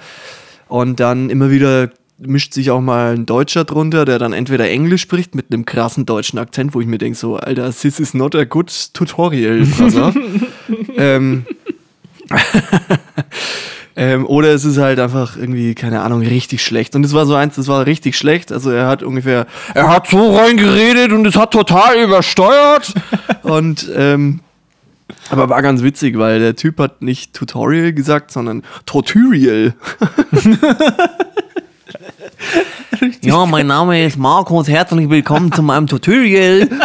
[0.68, 5.02] Und dann immer wieder mischt sich auch mal ein Deutscher drunter, der dann entweder Englisch
[5.02, 8.34] spricht mit einem krassen deutschen Akzent, wo ich mir denke so, Alter, this is not
[8.34, 10.14] a good tutorial, brother.
[10.96, 11.44] ähm,
[13.96, 16.94] ähm, oder es ist halt einfach irgendwie, keine Ahnung, richtig schlecht.
[16.94, 18.52] Und das war so eins, das war richtig schlecht.
[18.52, 22.92] Also er hat ungefähr, er hat so reingeredet und es hat total übersteuert.
[23.42, 24.40] und ähm,
[25.30, 29.72] Aber war ganz witzig, weil der Typ hat nicht Tutorial gesagt, sondern Torturial.
[33.22, 36.68] ja, mein Name ist Markus, herzlich willkommen zu meinem Tutorial.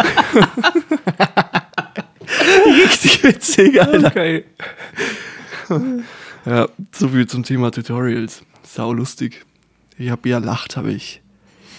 [2.84, 4.06] Richtig witzig, Alter.
[4.06, 4.44] Okay.
[6.44, 8.44] Ja, so viel zum Thema Tutorials.
[8.62, 9.44] Sau lustig.
[9.98, 11.20] Ich hab ja lacht, habe ich.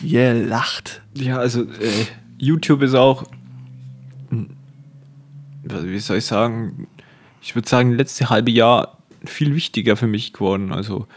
[0.04, 1.02] Yeah, lacht.
[1.15, 2.06] Ja, also äh,
[2.38, 3.26] YouTube ist auch,
[4.30, 4.49] hm,
[5.63, 6.88] wie soll ich sagen,
[7.41, 10.71] ich würde sagen, letzte halbe Jahr viel wichtiger für mich geworden.
[10.71, 11.08] Also,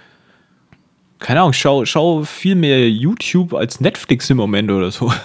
[1.18, 5.12] keine Ahnung, schau, schau viel mehr YouTube als Netflix im Moment oder so.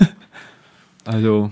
[1.04, 1.52] Also,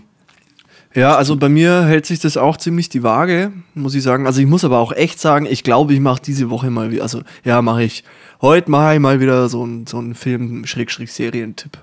[0.95, 4.25] Ja, also bei mir hält sich das auch ziemlich die Waage, muss ich sagen.
[4.25, 7.04] Also ich muss aber auch echt sagen, ich glaube, ich mache diese Woche mal wieder,
[7.04, 8.04] also ja, mache ich.
[8.41, 11.78] Heute mache ich mal wieder so einen so einen Film-Serientipp.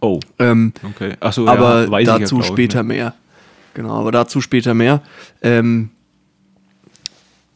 [0.00, 1.14] oh, Ähm, okay.
[1.18, 2.88] Achso, aber ja, ich ja, dazu glaub ich, später ne?
[2.88, 3.14] mehr.
[3.74, 5.02] Genau, aber dazu später mehr.
[5.42, 5.90] Ähm,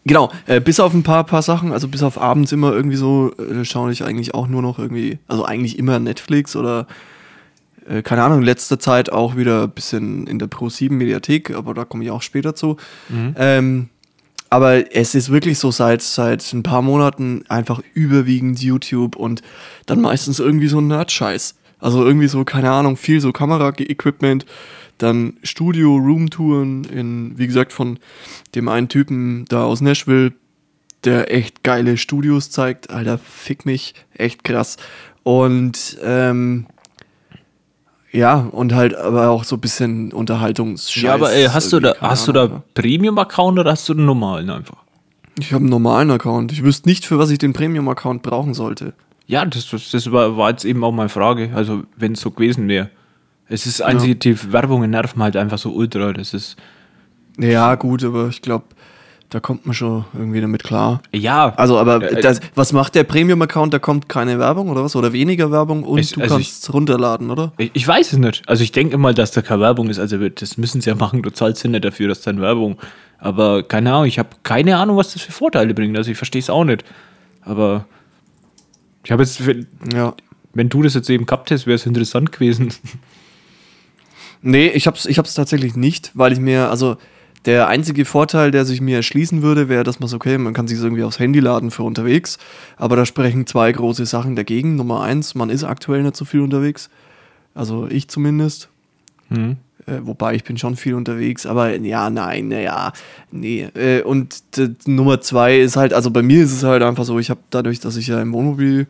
[0.04, 3.32] genau, äh, bis auf ein paar, paar Sachen, also bis auf abends immer irgendwie so,
[3.36, 6.86] äh, schaue ich eigentlich auch nur noch irgendwie, also eigentlich immer Netflix oder
[7.88, 11.50] äh, keine Ahnung, in letzter Zeit auch wieder ein bisschen in der Pro 7 Mediathek,
[11.54, 12.76] aber da komme ich auch später zu.
[13.08, 13.34] Mhm.
[13.36, 13.88] Ähm,
[14.50, 19.42] aber es ist wirklich so seit, seit ein paar Monaten einfach überwiegend YouTube und
[19.86, 21.56] dann meistens irgendwie so ein Nerd-Scheiß.
[21.80, 24.46] Also irgendwie so, keine Ahnung, viel so Kamera-Equipment,
[24.98, 27.98] dann Studio-Room-Touren in, wie gesagt, von
[28.54, 30.32] dem einen Typen da aus Nashville,
[31.02, 32.90] der echt geile Studios zeigt.
[32.90, 34.76] Alter, fick mich, echt krass.
[35.24, 36.66] Und ähm,
[38.14, 41.02] ja, und halt aber auch so ein bisschen Unterhaltungsscheiß.
[41.02, 44.06] Ja, aber ey, hast du da, hast du Ahnung, da Premium-Account oder hast du den
[44.06, 44.76] normalen einfach?
[45.38, 46.52] Ich habe einen normalen Account.
[46.52, 48.94] Ich wüsste nicht, für was ich den Premium-Account brauchen sollte.
[49.26, 51.50] Ja, das, das, das war, war jetzt eben auch meine Frage.
[51.54, 52.90] Also, wenn es so gewesen wäre.
[53.48, 56.12] Es ist einzige, die Werbungen nerven halt einfach so ultra.
[56.12, 56.56] Das ist.
[57.38, 58.66] Ja, gut, aber ich glaube,
[59.30, 61.00] da kommt man schon irgendwie damit klar.
[61.12, 63.74] Ja, Also, aber Äh, das, was macht der Premium-Account?
[63.74, 64.94] Da kommt keine Werbung oder was?
[64.94, 67.52] Oder weniger Werbung und Es- du also kannst es runterladen, oder?
[67.58, 68.42] Ich, ich weiß es nicht.
[68.46, 69.98] Also ich denke mal, dass da keine Werbung ist.
[69.98, 71.22] Also das müssen sie ja machen.
[71.22, 72.78] Du zahlst ja nicht dafür, dass dann Werbung.
[73.18, 75.96] Aber keine Ahnung, ich habe keine Ahnung, was das für Vorteile bringt.
[75.96, 76.84] Also ich verstehe es auch nicht.
[77.40, 77.86] Aber
[79.04, 80.14] ich habe jetzt, wenn, Ja.
[80.52, 82.72] wenn du das jetzt eben gehabt hättest, wäre es interessant gewesen.
[84.46, 86.96] Nee, ich hab's, ich hab's tatsächlich nicht, weil ich mir, also
[87.44, 90.66] der einzige Vorteil, der sich mir erschließen würde, wäre, dass man so, okay, man kann
[90.66, 92.38] sich irgendwie aufs Handy laden für unterwegs,
[92.76, 94.76] aber da sprechen zwei große Sachen dagegen.
[94.76, 96.90] Nummer eins, man ist aktuell nicht so viel unterwegs,
[97.54, 98.68] also ich zumindest.
[99.28, 99.56] Mhm.
[99.86, 102.92] Äh, wobei ich bin schon viel unterwegs, aber ja, nein, naja,
[103.30, 103.68] nee.
[103.74, 104.42] Äh, und
[104.86, 107.80] Nummer zwei ist halt, also bei mir ist es halt einfach so, ich habe dadurch,
[107.80, 108.86] dass ich ja im Wohnmobil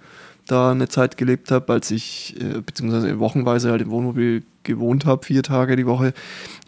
[0.46, 5.24] da eine Zeit gelebt habe, als ich, äh, beziehungsweise wochenweise halt im Wohnmobil gewohnt habe,
[5.24, 6.12] vier Tage die Woche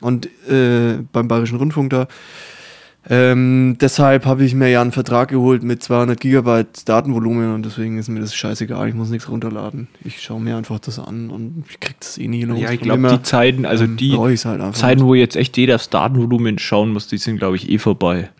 [0.00, 2.08] und äh, beim Bayerischen Rundfunk da.
[3.08, 7.98] Ähm, deshalb habe ich mir ja einen Vertrag geholt mit 200 Gigabyte Datenvolumen und deswegen
[7.98, 9.86] ist mir das scheißegal, ich muss nichts runterladen.
[10.04, 12.58] Ich schaue mir einfach das an und ich krieg das eh nie los.
[12.58, 15.88] Ja, ich glaube, die Zeiten, also ähm, die halt Zeiten, wo jetzt echt jeder aufs
[15.88, 18.30] Datenvolumen schauen muss, die sind, glaube ich, eh vorbei.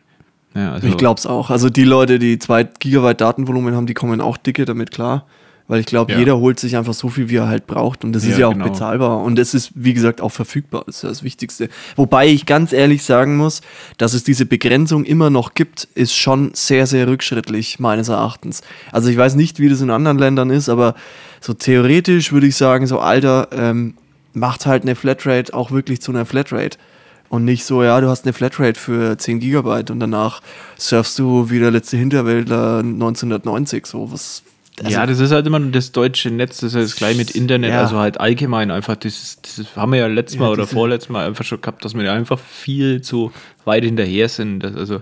[0.57, 1.51] Ja, also, Ich glaube es auch.
[1.51, 5.27] Also die Leute, die 2 Gigabyte Datenvolumen haben, die kommen auch dicke damit klar.
[5.69, 6.19] Weil ich glaube, Ja.
[6.21, 8.05] jeder holt sich einfach so viel, wie er halt braucht.
[8.05, 8.67] Und das ist Ja, ja auch genau.
[8.67, 9.19] bezahlbar.
[9.23, 10.85] Und es ist, wie gesagt, auch verfügbar.
[10.87, 11.69] Das ist ja das Wichtigste.
[11.97, 13.63] Wobei ich ganz ehrlich sagen muss,
[13.99, 18.61] dass es diese Begrenzung immer noch gibt, ist schon sehr, sehr rückschrittlich, meines Erachtens.
[18.93, 20.95] Also ich weiß nicht, wie das in anderen Ländern ist, aber
[21.41, 23.95] so theoretisch würde ich sagen, so Alter, ähm,
[24.35, 26.79] macht halt eine Flatrate auch wirklich zu einer Flatrate.
[27.29, 30.41] Und nicht so, ja, du hast eine Flatrate für 10 Gigabyte und danach
[30.79, 33.87] surfst du wie der letzte Hinterwäldler 1990.
[33.87, 34.43] So, was.
[34.79, 37.71] also- ja, das ist halt immer das deutsche Netz, das ist jetzt gleich mit Internet,
[37.71, 37.81] Ja.
[37.81, 41.27] also halt allgemein einfach, das, das haben wir ja letztes Mal Ja, oder vorletztes Mal
[41.27, 43.33] einfach schon gehabt, dass wir einfach viel zu
[43.65, 44.61] weit hinterher sind.
[44.61, 45.01] Das, also,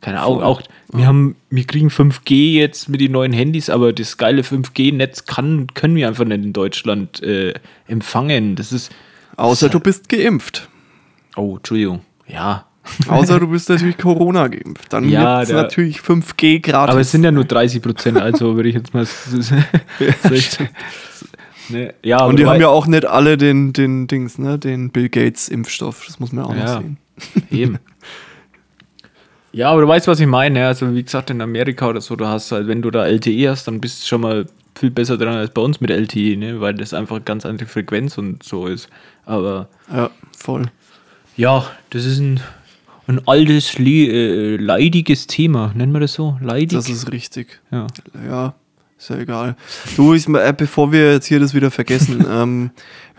[0.00, 0.62] keine Ahnung, auch,
[0.92, 5.66] wir haben, wir kriegen 5G jetzt mit den neuen Handys, aber das geile 5G-Netz kann,
[5.74, 7.54] können wir einfach nicht in Deutschland äh,
[7.88, 8.54] empfangen.
[8.56, 8.92] Das ist,
[9.36, 10.68] Außer du bist geimpft.
[11.36, 12.66] Oh, Entschuldigung, ja.
[13.08, 14.92] Außer du bist natürlich Corona geimpft.
[14.92, 16.92] Dann Ja, gibt's der- natürlich 5G gratis.
[16.92, 19.04] Aber es sind ja nur 30 Prozent, also würde ich jetzt mal.
[21.68, 25.08] ne, ja, Und die haben ja auch nicht alle den, den Dings, ne, den Bill
[25.08, 26.04] Gates Impfstoff.
[26.06, 26.76] Das muss man auch Ja.
[26.76, 26.96] noch sehen.
[27.50, 27.78] Eben.
[29.52, 30.66] Ja, aber du weißt, was ich meine.
[30.66, 33.66] Also, wie gesagt, in Amerika oder so, du hast halt, wenn du da LTE hast,
[33.66, 34.44] dann bist du schon mal
[34.78, 36.60] viel besser dran als bei uns mit LTE, ne?
[36.60, 38.90] weil das einfach ganz andere Frequenz und so ist.
[39.24, 40.64] Aber Ja, voll.
[41.36, 42.40] Ja, das ist ein,
[43.06, 45.72] ein altes, äh, leidiges Thema.
[45.74, 46.38] Nennen wir das so?
[46.40, 46.70] Leidig?
[46.78, 47.60] Das ist richtig.
[47.70, 47.86] ja.
[48.26, 48.54] Ja.
[48.98, 49.56] Ist ja egal.
[49.94, 52.70] Du, ich, äh, bevor wir jetzt hier das wieder vergessen, ähm,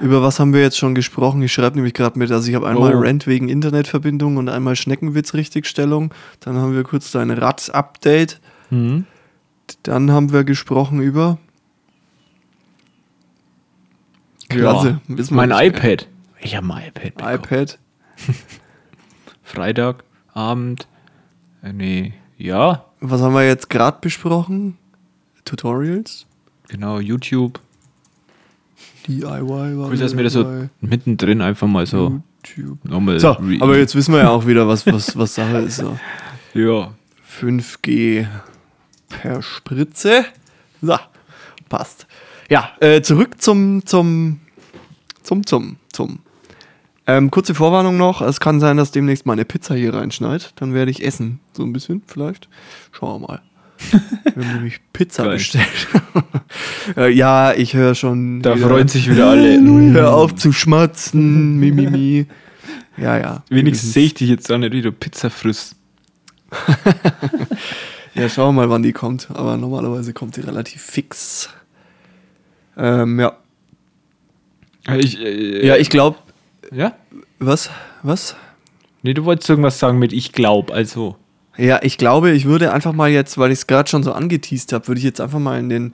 [0.02, 1.44] über was haben wir jetzt schon gesprochen?
[1.44, 3.00] Ich schreibe nämlich gerade mit, also ich habe einmal Oh.
[3.00, 6.12] Rant wegen Internetverbindung und einmal Schneckenwitz-Richtigstellung.
[6.40, 8.40] Dann haben wir kurz dein Rad-Update.
[8.72, 9.06] Mhm.
[9.84, 11.38] Dann haben wir gesprochen über.
[14.50, 15.00] Klasse.
[15.08, 16.08] Ja, Wissen wir mein iPad.
[16.40, 17.16] Ich habe ein iPad.
[17.16, 17.36] bekommen.
[17.36, 17.80] iPad.
[19.44, 20.04] Freitag,
[20.34, 20.88] Abend.
[21.64, 24.78] Äh, nee, ja, Was haben wir jetzt gerade besprochen?
[25.46, 26.26] Tutorials?
[26.68, 27.60] genau, YouTube.
[29.08, 32.84] DIY war Cool, dass mir das so mittendrin einfach mal so YouTube.
[32.84, 33.20] nochmal.
[33.20, 35.78] So, aber jetzt wissen wir ja auch wieder, was, was, was Sache ist.
[35.78, 35.98] So.
[36.54, 36.92] Ja.
[37.40, 38.26] 5G
[39.10, 40.26] per Spritze.
[40.82, 40.98] So,
[41.70, 42.08] passt.
[42.50, 44.40] Ja, äh, zurück zum, zum,
[45.22, 46.20] zum, zum, zum.
[47.08, 48.22] Ähm, kurze Vorwarnung noch.
[48.22, 50.52] Es kann sein, dass demnächst meine Pizza hier reinschneit.
[50.58, 51.40] Dann werde ich essen.
[51.54, 52.50] So ein bisschen vielleicht.
[52.92, 53.42] Schauen wir mal.
[54.36, 55.34] Wir haben nämlich Pizza Geil.
[55.34, 55.88] bestellt.
[56.98, 58.42] äh, ja, ich höre schon.
[58.42, 59.60] Da wieder, freuen sich wieder alle.
[59.94, 61.58] Hör auf zu schmatzen.
[61.60, 62.26] Mimimi.
[62.98, 63.44] Ja, ja.
[63.50, 65.76] Wenigstens sehe ich dich jetzt auch nicht, wie du Pizza frisst.
[68.16, 69.30] Ja, schauen wir mal, wann die kommt.
[69.32, 71.50] Aber normalerweise kommt die relativ fix.
[72.76, 73.38] Ähm, ja.
[74.98, 76.18] Ich, äh, Ja, ich glaube.
[76.72, 76.96] Ja?
[77.40, 77.70] Was?
[78.04, 78.36] Was?
[79.04, 81.16] Nee, du wolltest irgendwas sagen mit ich glaub, also.
[81.58, 84.74] Ja, ich glaube, ich würde einfach mal jetzt, weil ich es gerade schon so angeteased
[84.74, 85.94] habe, würde ich jetzt einfach mal in den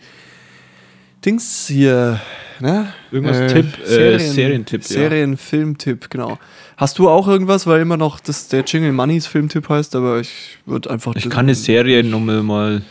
[1.26, 2.20] Dings hier,
[2.60, 2.94] ne?
[3.12, 4.88] Irgendwas Tipp, äh, Serientipp, ja.
[4.88, 6.38] Serien-Filmtipp, genau.
[6.76, 10.58] Hast du auch irgendwas, weil immer noch das, der Jingle Moneys Filmtipp heißt, aber ich
[10.66, 11.16] würde einfach.
[11.16, 12.82] Ich kann eine Seriennummer mal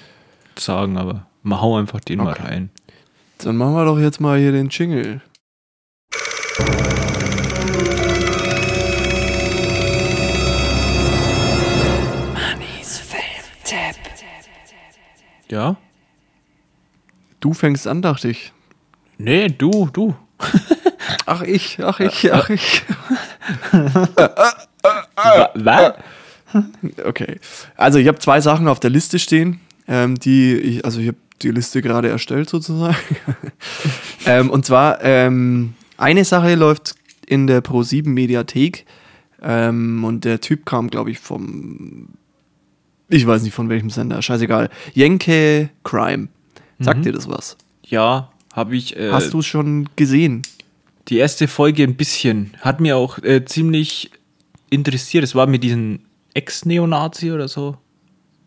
[0.58, 2.42] sagen, aber mal hau einfach den mal Okay.
[2.42, 2.70] rein.
[3.38, 5.20] Dann machen wir doch jetzt mal hier den Jingle.
[15.52, 15.76] Ja?
[17.40, 18.54] Du fängst an, dachte ich.
[19.18, 20.14] Nee, du, du.
[21.26, 22.82] Ach ich, ach ich, ach ich.
[25.54, 25.94] Was?
[27.04, 27.38] Okay.
[27.76, 31.18] Also ich habe zwei Sachen auf der Liste stehen, ähm, die ich, also ich habe
[31.42, 32.96] die Liste gerade erstellt sozusagen.
[34.26, 36.94] ähm, und zwar ähm, eine Sache läuft
[37.26, 38.86] in der Pro7 Mediathek
[39.42, 42.08] ähm, und der Typ kam, glaube ich, vom,
[43.12, 44.68] ich weiß nicht von welchem Sender, scheißegal.
[44.94, 46.28] Jenke Crime.
[46.78, 47.56] Sagt dir das was?
[47.86, 48.96] Ja, habe ich.
[48.96, 50.42] Äh, Hast du es schon gesehen?
[51.08, 52.54] Die erste Folge ein bisschen.
[52.60, 54.10] Hat mir auch äh, ziemlich
[54.70, 55.22] interessiert.
[55.22, 56.00] Es war mit diesem
[56.34, 57.76] Ex-Neonazi oder so.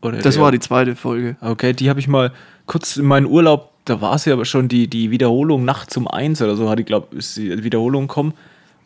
[0.01, 1.37] Oder Das der- war die zweite Folge.
[1.41, 2.33] Okay, die habe ich mal
[2.65, 6.07] kurz in meinen Urlaub, da war es ja aber schon die, die Wiederholung nachts um
[6.07, 8.33] eins oder so, hatte ich glaube, ist die Wiederholung gekommen.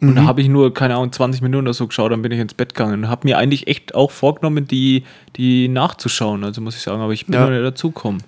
[0.01, 0.15] Und Mhm.
[0.15, 2.53] da habe ich nur, keine Ahnung, 20 Minuten oder so geschaut, dann bin ich ins
[2.53, 5.03] Bett gegangen und habe mir eigentlich echt auch vorgenommen, die,
[5.35, 6.43] die nachzuschauen.
[6.45, 7.43] Also muss ich sagen, aber ich bin Ja.
[7.45, 8.23] noch nicht dazugekommen.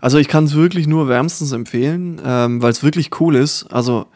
[0.00, 3.64] Also ich kann es wirklich nur wärmstens empfehlen, ähm, weil es wirklich cool ist.
[3.72, 4.06] Also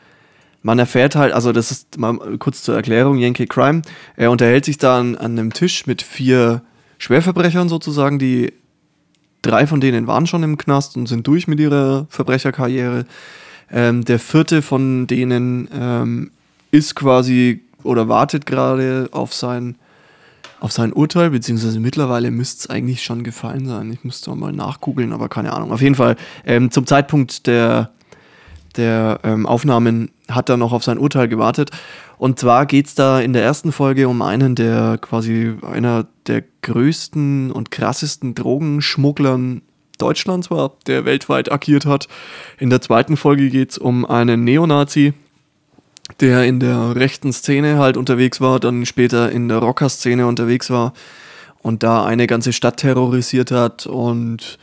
[0.63, 3.83] man erfährt halt, also das ist mal kurz zur Erklärung, Yankee Crime,
[4.17, 6.63] er unterhält sich da an, an einem Tisch mit vier
[6.99, 8.53] Schwerverbrechern sozusagen, die
[9.43, 13.05] drei von denen waren schon im Knast und sind durch mit ihrer Verbrecherkarriere.
[13.71, 16.31] Ähm, der vierte von denen ähm,
[16.71, 19.77] ist quasi oder wartet gerade auf sein
[20.59, 23.93] auf sein Urteil, beziehungsweise mittlerweile müsste es eigentlich schon gefallen sein.
[23.93, 25.71] Ich müsste mal nachgoogeln, aber keine Ahnung.
[25.71, 27.91] Auf jeden Fall, ähm, zum Zeitpunkt der,
[28.77, 31.71] der ähm, Aufnahmen hat er noch auf sein Urteil gewartet.
[32.19, 36.43] Und zwar geht es da in der ersten Folge um einen, der quasi einer der
[36.63, 39.61] größten und krassesten Drogenschmugglern
[39.99, 42.09] Deutschlands war, der weltweit agiert hat.
[42.59, 45.15] In der zweiten Folge geht es um einen Neonazi,
[46.21, 50.93] der in der rechten Szene halt unterwegs war, dann später in der Rocker-Szene unterwegs war
[51.63, 54.59] und da eine ganze Stadt terrorisiert hat und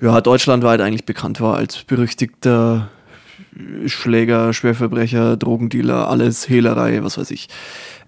[0.00, 2.88] ja, deutschlandweit eigentlich bekannt war als berüchtigter
[3.86, 7.48] Schläger, Schwerverbrecher, Drogendealer, alles Hehlerei, was weiß ich.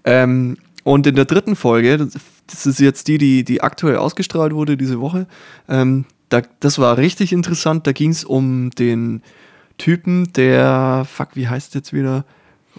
[0.03, 4.75] Ähm, und in der dritten Folge, das- ist jetzt die, die, die aktuell ausgestrahlt wurde
[4.77, 5.27] diese Woche,
[5.69, 7.85] ähm, da, das war richtig interessant.
[7.87, 9.21] Da ging es um den
[9.77, 12.25] Typen, der, fuck, wie heißt jetzt wieder?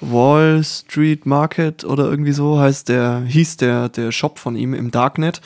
[0.00, 4.90] Wall Street Market oder irgendwie so heißt der, hieß der, der Shop von ihm im
[4.90, 5.40] Darknet.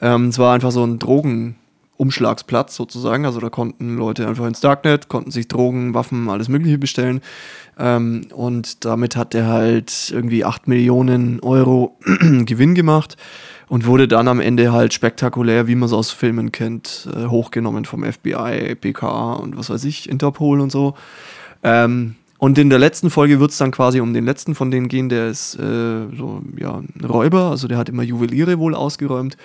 [0.00, 3.26] Ähm, es war einfach so ein Drogenumschlagsplatz sozusagen.
[3.26, 7.20] Also da konnten Leute einfach ins Darknet, konnten sich Drogen, Waffen, alles Mögliche bestellen.
[7.78, 13.16] Ähm, und damit hat er halt irgendwie 8 Millionen Euro Gewinn gemacht
[13.68, 17.84] und wurde dann am Ende halt spektakulär, wie man es aus Filmen kennt, äh, hochgenommen
[17.84, 20.94] vom FBI, BKA und was weiß ich, Interpol und so.
[21.62, 24.88] Ähm, und in der letzten Folge wird es dann quasi um den letzten von denen
[24.88, 29.36] gehen, der ist äh, so, ja, ein Räuber, also der hat immer Juweliere wohl ausgeräumt.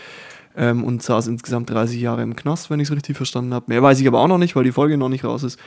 [0.59, 3.65] ähm, und saß insgesamt 30 Jahre im Knast, wenn ich es richtig verstanden habe.
[3.67, 5.59] Mehr weiß ich aber auch noch nicht, weil die Folge noch nicht raus ist.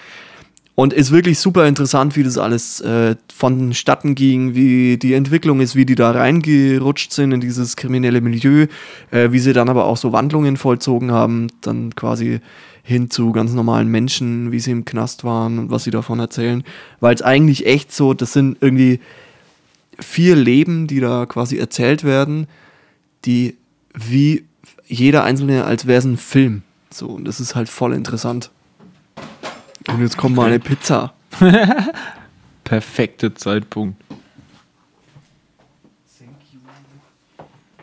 [0.74, 5.76] Und ist wirklich super interessant, wie das alles äh, vonstatten ging, wie die Entwicklung ist,
[5.76, 8.66] wie die da reingerutscht sind in dieses kriminelle Milieu,
[9.11, 12.40] äh, wie sie dann aber auch so Wandlungen vollzogen haben, dann quasi
[12.83, 16.64] hin zu ganz normalen Menschen, wie sie im Knast waren und was sie davon erzählen.
[17.01, 19.01] Weil es eigentlich echt so, das sind irgendwie
[19.99, 22.49] vier Leben, die da quasi erzählt werden,
[23.25, 23.57] die
[23.95, 24.45] wie
[24.87, 26.62] jeder einzelne, als wäre es ein Film.
[26.90, 28.51] So, und das ist halt voll interessant.
[29.88, 31.14] Und jetzt kommt mal eine Pizza.
[32.64, 34.03] Perfekter Zeitpunkt.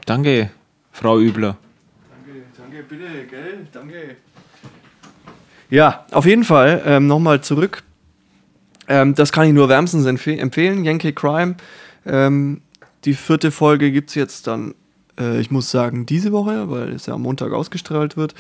[0.06, 0.50] Danke,
[0.92, 1.58] Frau Übler.
[2.10, 3.68] Danke, danke, bitte, gell?
[3.72, 4.16] Danke.
[5.70, 7.84] Ja, auf jeden Fall, ähm, nochmal zurück.
[8.88, 10.84] Ähm, das kann ich nur wärmstens empfe empfehlen.
[10.84, 11.56] Yankee Crime.
[12.06, 12.62] Ähm,
[13.06, 14.74] die vierte Folge gibt es jetzt dann,
[15.20, 18.34] äh, ich muss sagen, diese Woche, weil es ja am Montag ausgestrahlt wird.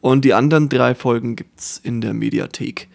[0.00, 2.88] Und die anderen drei Folgen gibt es in der Mediathek.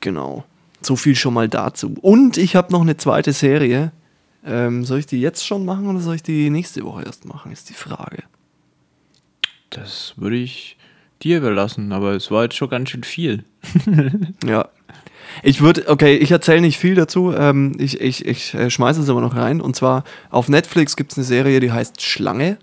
[0.00, 0.44] Genau.
[0.80, 1.94] So viel schon mal dazu.
[2.00, 3.92] Und ich habe noch eine zweite Serie.
[4.44, 7.50] Ähm, soll ich die jetzt schon machen oder soll ich die nächste Woche erst machen,
[7.52, 8.22] ist die Frage.
[9.70, 10.76] Das würde ich
[11.22, 13.44] dir überlassen, aber es war jetzt schon ganz schön viel.
[14.44, 14.68] Ja.
[15.42, 17.32] Ich würde, okay, ich erzähle nicht viel dazu.
[17.36, 19.60] Ähm, ich ich, ich äh, schmeiße es aber noch rein.
[19.60, 22.58] Und zwar auf Netflix gibt es eine Serie, die heißt Schlange.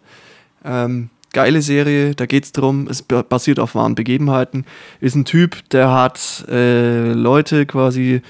[0.66, 4.66] Ähm, geile Serie, da geht es darum, es ba- basiert auf wahren Begebenheiten.
[5.02, 8.22] Ist ein Typ, der hat äh, Leute quasi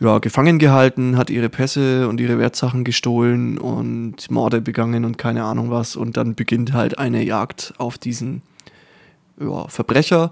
[0.00, 5.44] ja, gefangen gehalten, hat ihre Pässe und ihre Wertsachen gestohlen und Morde begangen und keine
[5.44, 5.94] Ahnung was.
[5.96, 8.40] Und dann beginnt halt eine Jagd auf diesen
[9.40, 10.30] ja, Verbrecher.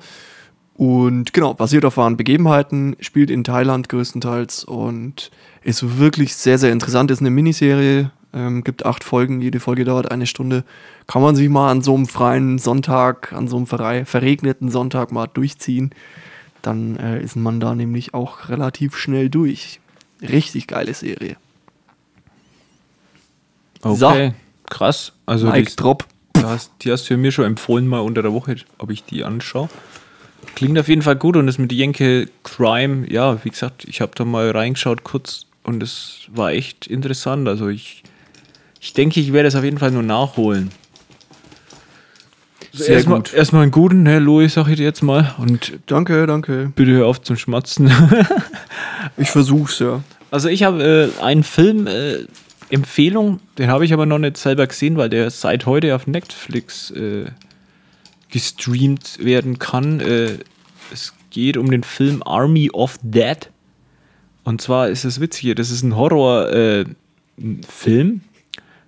[0.74, 5.32] Und genau, basiert auf wahren Begebenheiten, spielt in Thailand größtenteils und
[5.64, 7.10] ist wirklich sehr, sehr interessant.
[7.10, 10.62] Ist eine Miniserie, ähm, gibt acht Folgen, jede Folge dauert eine Stunde.
[11.08, 15.26] Kann man sich mal an so einem freien Sonntag, an so einem verregneten Sonntag mal
[15.26, 15.90] durchziehen.
[16.62, 19.80] Dann äh, ist man da nämlich auch relativ schnell durch.
[20.22, 21.36] Richtig geile Serie.
[23.82, 24.32] Okay,
[24.68, 25.12] krass.
[25.26, 26.04] Also Mike die, Drop.
[26.38, 29.24] Die, hast, die hast du mir schon empfohlen, mal unter der Woche, ob ich die
[29.24, 29.68] anschaue.
[30.54, 34.12] Klingt auf jeden Fall gut und das mit Jenke Crime, ja, wie gesagt, ich habe
[34.14, 37.48] da mal reingeschaut kurz und es war echt interessant.
[37.48, 38.02] Also ich,
[38.80, 40.70] ich denke, ich werde es auf jeden Fall nur nachholen.
[42.72, 45.34] Also Sehr erstmal, erstmal einen guten, ne, Louis, sag ich dir jetzt mal.
[45.38, 46.72] Und Danke, danke.
[46.74, 47.90] bitte hör auf zum Schmatzen.
[49.16, 50.02] Ich versuch's, ja.
[50.30, 52.26] Also ich habe äh, einen Film äh,
[52.70, 56.90] Empfehlung, den habe ich aber noch nicht selber gesehen, weil der seit heute auf Netflix
[56.90, 57.26] äh,
[58.30, 60.00] gestreamt werden kann.
[60.00, 60.38] Äh,
[60.92, 63.50] es geht um den Film Army of Dead.
[64.44, 66.94] Und zwar ist es witzig, das ist ein Horror-Film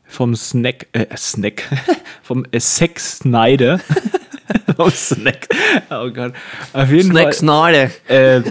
[0.04, 1.64] vom Snack, äh, Snack,
[2.22, 3.80] vom äh, Zack Snyder.
[4.76, 5.48] vom Snack.
[5.90, 6.34] Oh Gott.
[6.72, 7.32] Auf jeden Fall.
[7.32, 7.90] Snyder.
[8.08, 8.42] Äh,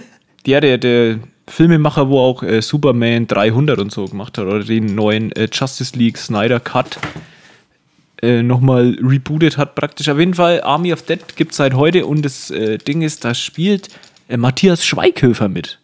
[0.45, 4.95] ja, der, der Filmemacher, wo auch äh, Superman 300 und so gemacht hat, oder den
[4.95, 6.99] neuen äh, Justice League Snyder Cut
[8.21, 10.09] äh, nochmal rebootet hat, praktisch.
[10.09, 13.25] Auf jeden Fall, Army of Dead gibt es seit heute und das äh, Ding ist,
[13.25, 13.89] da spielt
[14.27, 15.79] äh, Matthias Schweighöfer mit.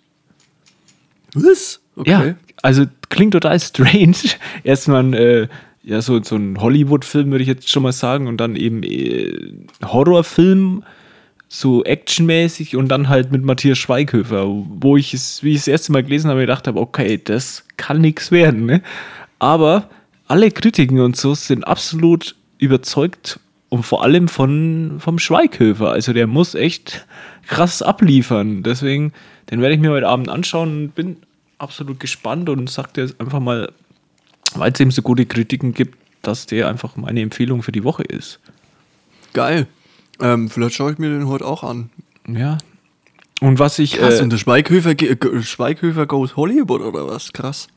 [1.34, 1.82] Was?
[1.96, 2.10] Okay.
[2.10, 4.16] Ja, also klingt total strange.
[4.64, 5.48] Erstmal ein, äh,
[5.84, 9.54] ja, so, so ein Hollywood-Film, würde ich jetzt schon mal sagen, und dann eben äh,
[9.84, 10.84] Horrorfilm,
[11.48, 15.92] so actionmäßig und dann halt mit Matthias Schweighöfer, wo ich es, wie ich das erste
[15.92, 18.82] Mal gelesen habe, gedacht habe, okay, das kann nichts werden, ne?
[19.40, 19.90] Aber
[20.28, 25.92] alle Kritiken und so sind absolut überzeugt und vor allem von, vom Schweighöfer.
[25.92, 27.06] Also der muss echt
[27.48, 28.64] krass abliefern.
[28.64, 29.14] Deswegen,
[29.52, 31.18] den werde ich mir heute Abend anschauen und bin
[31.58, 33.72] absolut gespannt und sag dir jetzt einfach mal,
[34.56, 38.04] weil es eben so gute Kritiken gibt, dass der einfach meine Empfehlung für die Woche
[38.04, 38.40] ist.
[39.34, 39.68] Geil.
[40.22, 41.90] Ähm, vielleicht schaue ich mir den heute auch an.
[42.28, 42.58] Ja.
[43.42, 43.98] Und was ich.
[43.98, 47.34] Krass, äh, und der Schweighöfer, ge- Schweighöfer goes Hollywood oder was?
[47.34, 47.68] Krass.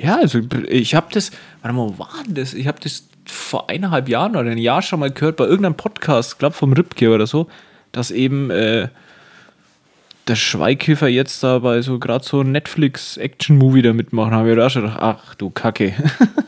[0.00, 1.30] Ja, also ich habe das,
[1.62, 2.54] warte mal, war das?
[2.54, 6.38] Ich habe das vor eineinhalb Jahren oder ein Jahr schon mal gehört bei irgendeinem Podcast,
[6.38, 7.48] glaube vom Ripke oder so,
[7.92, 8.88] dass eben äh,
[10.28, 14.32] der Schweighöfer jetzt da bei so gerade so Netflix-Action-Movie da mitmachen.
[14.32, 15.92] Habe ich da schon gedacht, ach du Kacke.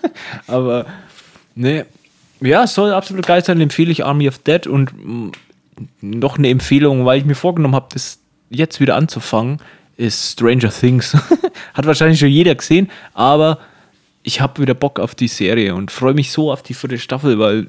[0.47, 0.87] Aber
[1.55, 1.87] ne,
[2.43, 5.33] ja, soll absolut geil sein, empfehle ich Army of Dead und mm,
[6.01, 8.19] noch eine Empfehlung, weil ich mir vorgenommen habe, das
[8.51, 9.61] jetzt wieder anzufangen,
[9.97, 11.17] ist Stranger Things.
[11.75, 13.59] Hat wahrscheinlich schon jeder gesehen, aber
[14.23, 17.39] ich habe wieder Bock auf die Serie und freue mich so auf die vierte Staffel,
[17.39, 17.69] weil,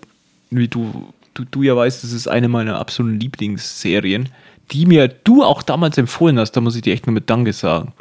[0.49, 4.29] wie du, du, du ja weißt, das ist eine meiner absoluten Lieblingsserien,
[4.71, 6.51] die mir du auch damals empfohlen hast.
[6.51, 7.93] Da muss ich dir echt nur mit Danke sagen.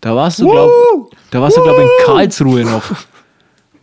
[0.00, 0.72] Da warst du, glaube
[1.30, 2.84] da warst du, in Karlsruhe noch.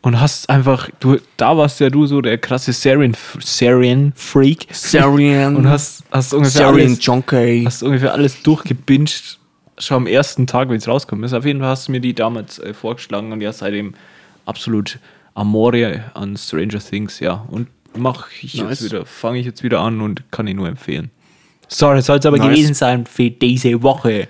[0.05, 5.55] Und hast einfach, du, da warst ja du so der krasse Serien, Serien Freak Serian.
[5.55, 7.65] und hast, hast ungefähr Serian alles, Junkie.
[7.65, 9.39] hast ungefähr alles durchgebinged,
[9.79, 11.33] schon am ersten Tag, wenn es rauskommt ist.
[11.33, 13.95] Auf jeden Fall hast du mir die damals äh, vorgeschlagen und ja, seitdem
[14.45, 14.99] absolut
[15.33, 17.43] Amore an Stranger Things, ja.
[17.49, 18.81] Und mach ich Nice.
[18.81, 21.09] jetzt wieder, fange ich jetzt wieder an und kann ich nur empfehlen.
[21.67, 22.49] Sorry, soll es aber Nice.
[22.49, 24.27] gewesen sein für diese Woche.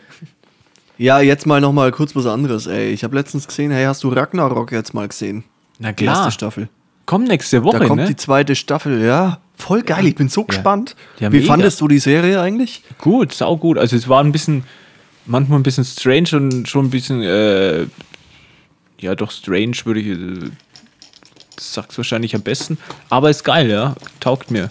[0.97, 2.91] Ja, jetzt mal noch mal kurz was anderes, ey.
[2.91, 5.43] Ich habe letztens gesehen, hey, hast du Ragnarok jetzt mal gesehen?
[5.79, 6.69] Na Die erste klar, Staffel.
[7.05, 8.07] komm nächste Woche, Da kommt ne?
[8.07, 9.39] die zweite Staffel, ja.
[9.57, 10.95] Voll geil, ich bin so gespannt.
[11.19, 11.47] Ja, Wie mega.
[11.53, 12.83] fandest du die Serie eigentlich?
[12.99, 13.77] Gut, sau gut.
[13.77, 14.63] Also es war ein bisschen,
[15.25, 17.85] manchmal ein bisschen strange und schon ein bisschen, äh,
[18.99, 20.49] ja doch strange würde ich, äh,
[21.57, 22.77] sag's wahrscheinlich am besten.
[23.09, 23.95] Aber ist geil, ja.
[24.19, 24.69] Taugt mir.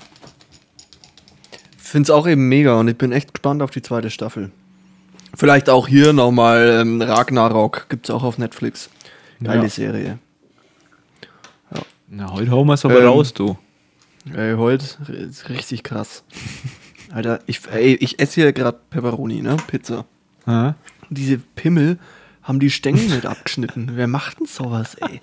[1.79, 4.51] Find's auch eben mega und ich bin echt gespannt auf die zweite Staffel.
[5.37, 8.91] Vielleicht auch hier nochmal ähm, Ragnarok, gibt's auch auf Netflix.
[9.43, 9.69] Geile Ja.
[9.69, 10.19] Serie.
[12.17, 13.59] Na, heute hauen wir es aber Ähm, raus, du.
[14.33, 16.23] Ey, heute ist richtig krass.
[17.11, 19.57] Alter, ich, ey, ich esse hier gerade Pepperoni, ne?
[19.67, 20.05] Pizza.
[20.47, 20.77] Ja.
[21.11, 21.99] Diese Pimmel
[22.43, 23.93] haben die Stängel nicht abgeschnitten.
[23.95, 25.21] Wer macht denn sowas, ey?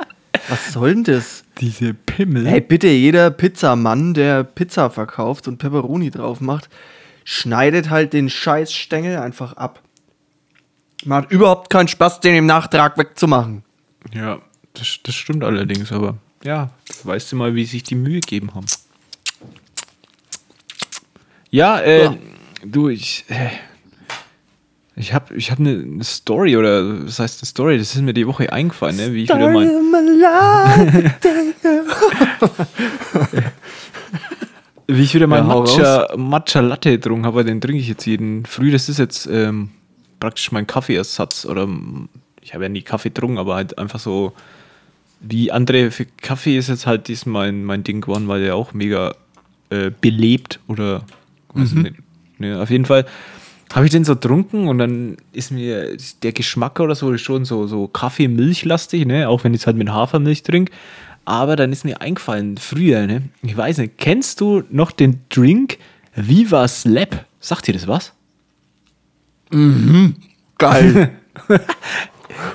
[0.50, 1.46] Was soll denn das?
[1.62, 2.46] Diese Pimmel.
[2.46, 6.70] Hey, bitte, jeder Pizzamann, der Pizza verkauft und Pepperoni drauf macht,
[7.24, 9.82] schneidet halt den scheiß Stängel einfach ab.
[11.06, 13.64] Macht überhaupt keinen Spaß, den im Nachtrag wegzumachen.
[14.14, 14.40] Ja,
[14.74, 16.70] das, das stimmt allerdings, aber ja,
[17.04, 18.66] weißt du mal, wie sich die Mühe gegeben haben.
[21.50, 22.16] Ja, äh, Ja.
[22.66, 23.50] du, ich, äh,
[24.96, 27.78] ich habe ich hab eine ne Story oder was heißt eine Story?
[27.78, 29.14] Das ist mir die Woche eingefallen, ne?
[29.14, 29.68] wie ich wieder mein,
[34.88, 38.46] wie ich wieder mein Ja, Matcha, Matcha Latte getrunken habe, den trinke ich jetzt jeden
[38.46, 38.72] früh.
[38.72, 39.70] Das ist jetzt ähm,
[40.20, 41.68] praktisch mein Kaffeeersatz oder
[42.42, 44.34] ich habe ja nie Kaffee getrunken, aber halt einfach so
[45.22, 48.74] wie andere für Kaffee ist jetzt halt dies mein, mein Ding geworden, weil der auch
[48.74, 49.16] mega
[49.70, 51.04] äh, belebt oder
[51.54, 51.96] weiß ich nicht.
[52.40, 53.06] Ne, auf jeden Fall
[53.74, 57.68] habe ich den so getrunken und dann ist mir der Geschmack oder so schon so,
[57.68, 59.30] so Kaffee-Milchlastig, ne?
[59.30, 60.74] auch wenn ich es halt mit Hafermilch trinke.
[61.24, 63.24] Aber dann ist mir eingefallen, früher, ne?
[63.44, 65.78] ich weiß nicht, kennst du noch den Drink
[66.16, 67.26] Viva Slap?
[67.40, 68.14] Sagt dir das was?
[70.58, 71.12] Geil.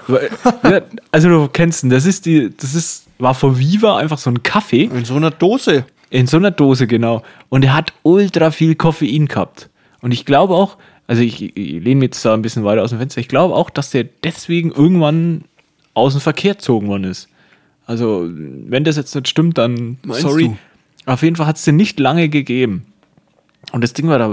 [0.08, 0.80] ja,
[1.12, 4.42] also du kennst ihn, das ist die, das ist, war von Viva einfach so ein
[4.42, 4.84] Kaffee.
[4.84, 5.84] In so einer Dose.
[6.10, 7.22] In so einer Dose, genau.
[7.48, 9.68] Und er hat ultra viel Koffein gehabt.
[10.00, 12.90] Und ich glaube auch, also ich, ich lehne mich jetzt da ein bisschen weiter aus
[12.90, 15.44] dem Fenster, ich glaube auch, dass der deswegen irgendwann
[15.94, 17.28] aus dem Verkehr gezogen worden ist.
[17.86, 20.48] Also, wenn das jetzt nicht stimmt, dann Meinst sorry.
[20.48, 20.56] du?
[21.10, 22.86] Auf jeden Fall hat es den nicht lange gegeben.
[23.72, 24.28] Und das Ding war da,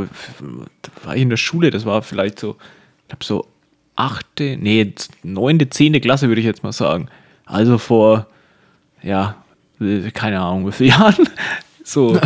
[0.82, 2.58] da war ich in der Schule, das war vielleicht so,
[3.04, 3.48] ich glaube so
[3.96, 7.08] achte, nee, neunte, zehnte Klasse würde ich jetzt mal sagen.
[7.46, 8.28] Also vor,
[9.02, 9.36] ja,
[9.82, 11.30] äh, keine Ahnung, wie viele Jahren.
[11.84, 12.18] So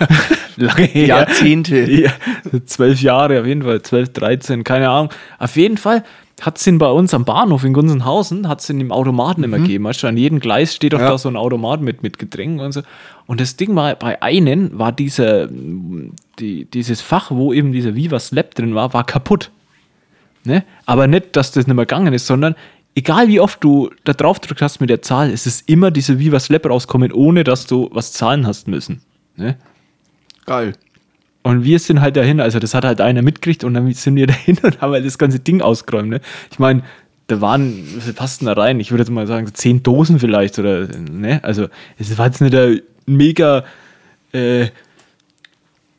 [0.56, 1.06] lange her.
[1.06, 1.90] Jahrzehnte.
[1.90, 2.12] Ja,
[2.66, 5.10] zwölf Jahre auf jeden Fall, zwölf, dreizehn, keine Ahnung.
[5.38, 6.04] Auf jeden Fall
[6.42, 9.58] hat es den bei uns am Bahnhof in Gunzenhausen, hat es den im Automaten immer
[9.58, 9.84] gegeben.
[9.84, 11.08] Weißt du, an jedem Gleis steht doch Ja.
[11.10, 12.82] da so ein Automat mit, mit Getränken und so.
[13.26, 15.48] Und das Ding war, bei einem war dieser,
[16.38, 19.50] die, dieses Fach, wo eben dieser Viva Slap drin war, war kaputt.
[20.48, 20.64] Ne?
[20.86, 22.56] Aber nicht, dass das nicht mehr gegangen ist, sondern
[22.96, 26.18] egal wie oft du da drauf gedrückt hast mit der Zahl, es ist immer diese
[26.18, 29.02] Viva Slap rauskommen, ohne dass du was zahlen hast müssen.
[29.36, 29.56] Ne?
[30.46, 30.72] Geil.
[31.42, 34.26] Und wir sind halt dahin, also das hat halt einer mitgekriegt und dann sind wir
[34.34, 36.08] dahin und haben halt das ganze Ding ausgeräumt.
[36.08, 36.20] Ne?
[36.50, 36.82] Ich meine,
[37.28, 38.80] da waren, viel passten da rein?
[38.80, 41.44] Ich würde jetzt mal sagen, zehn Dosen vielleicht oder, ne?
[41.44, 41.68] Also,
[41.98, 43.64] es war jetzt nicht der mega,
[44.32, 44.68] äh,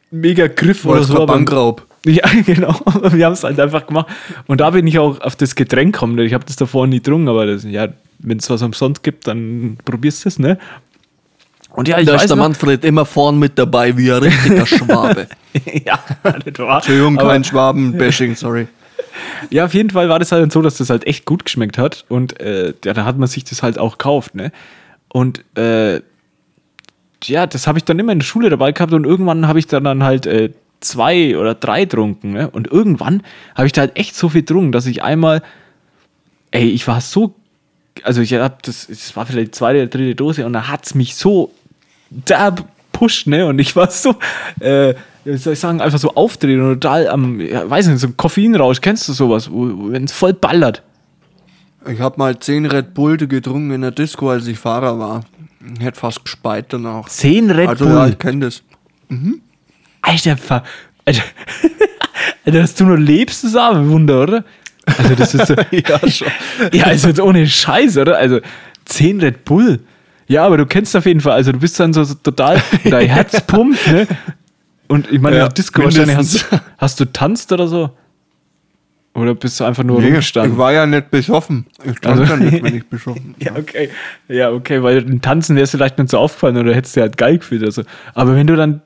[0.10, 1.16] mega Griff Oder oder so.
[1.18, 1.86] aber- Bankraub.
[2.06, 2.74] ja, genau.
[3.12, 4.08] Wir haben es halt einfach gemacht.
[4.48, 6.18] Und da bin ich auch auf das Getränk gekommen.
[6.20, 7.90] Ich habe das davor nie getrunken, aber das, ja,
[8.20, 10.58] wenn es was umsonst gibt, dann probierst du es, ne?
[11.72, 14.24] Und ja, ich Da weiß ist der noch, Manfred immer vorn mit dabei, wie ein
[14.24, 15.28] richtiger Schwabe.
[15.86, 16.00] ja,
[16.46, 16.78] nicht wahr?
[16.78, 18.68] Entschuldigung, kein Schwaben-Bashing, sorry.
[19.50, 22.06] Ja, auf jeden Fall war das halt so, dass das halt echt gut geschmeckt hat.
[22.10, 24.52] Und äh, ja, dann hat man sich das halt auch gekauft, ne?
[25.08, 26.02] Und äh,
[27.24, 29.68] ja, das habe ich dann immer in der Schule dabei gehabt und irgendwann habe ich
[29.68, 32.50] dann, dann halt äh, zwei oder drei trunken, ne?
[32.50, 33.24] Und irgendwann
[33.56, 35.42] habe ich da halt echt so viel getrunken, dass ich einmal,
[36.52, 37.36] ey, ich war so,
[38.04, 40.86] also ich hab das, das war vielleicht die zweite oder dritte Dose und da hat
[40.86, 41.52] es mich so
[42.10, 42.56] da
[42.92, 43.46] pusht, ne?
[43.46, 44.16] Und ich war so,
[44.60, 48.08] äh, wie soll ich sagen, einfach so aufdrehen und total am, ja, weiß nicht, so
[48.08, 50.84] ein Koffeinrausch, kennst du sowas, wenn es voll ballert?
[51.88, 55.22] Ich habe mal 10 Red Bull getrunken in der Disco, als ich Fahrer war.
[55.76, 57.08] Ich hätte fast gespeit danach.
[57.08, 57.94] Zehn Red also Bull.
[57.94, 58.64] ja, ich kenne das.
[60.02, 60.64] Alter, Ver
[61.06, 61.24] Alter,
[62.46, 64.44] Alter, dass du nur lebst, ist auch ein Wunder, oder?
[64.98, 66.28] Also das ist so, Ja, schon.
[66.74, 68.18] ja, also jetzt ohne Scheiß, oder?
[68.18, 68.40] Also
[68.86, 69.80] 10 Red Bull.
[70.28, 73.08] Ja, aber du kennst auf jeden Fall, also du bist dann so, so total, dein
[73.08, 74.08] Herz pumpt, ne?
[74.88, 76.46] Und ich meine, Ja, Disco wahrscheinlich hast,
[76.78, 77.92] hast du tanzt oder so?
[79.16, 80.58] Oder bist du einfach nur Nee, ich rumgestanden?
[80.58, 81.66] war ja nicht besoffen.
[81.84, 83.90] Ich stand Also- ja nicht, wenn ich besoffen Ja, okay.
[84.28, 87.18] Ja, okay, weil im Tanzen wäre es vielleicht nicht so aufgefallen oder hättest du halt
[87.18, 87.84] geil gefühlt oder so.
[88.14, 88.82] Aber wenn du dann,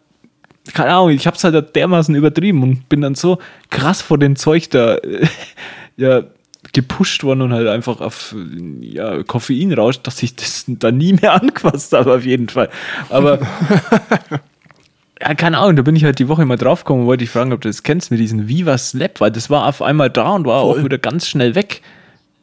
[0.72, 3.40] keine Ahnung, ich hab's halt dermaßen übertrieben und bin dann so
[3.70, 5.28] krass vor dem Zeug da, äh,
[5.98, 6.24] ja,
[6.72, 8.34] gepusht worden und halt einfach auf
[8.80, 12.70] ja, Koffein rauscht, dass ich das da nie mehr angefasst habe, auf jeden Fall.
[13.10, 13.40] Aber
[15.22, 17.52] ja, keine Ahnung, da bin ich halt die Woche mal draufgekommen und wollte dich fragen,
[17.52, 20.46] ob du das kennst mit diesem Viva Slap, weil das war auf einmal da und
[20.46, 21.82] war auch wieder ganz schnell weg.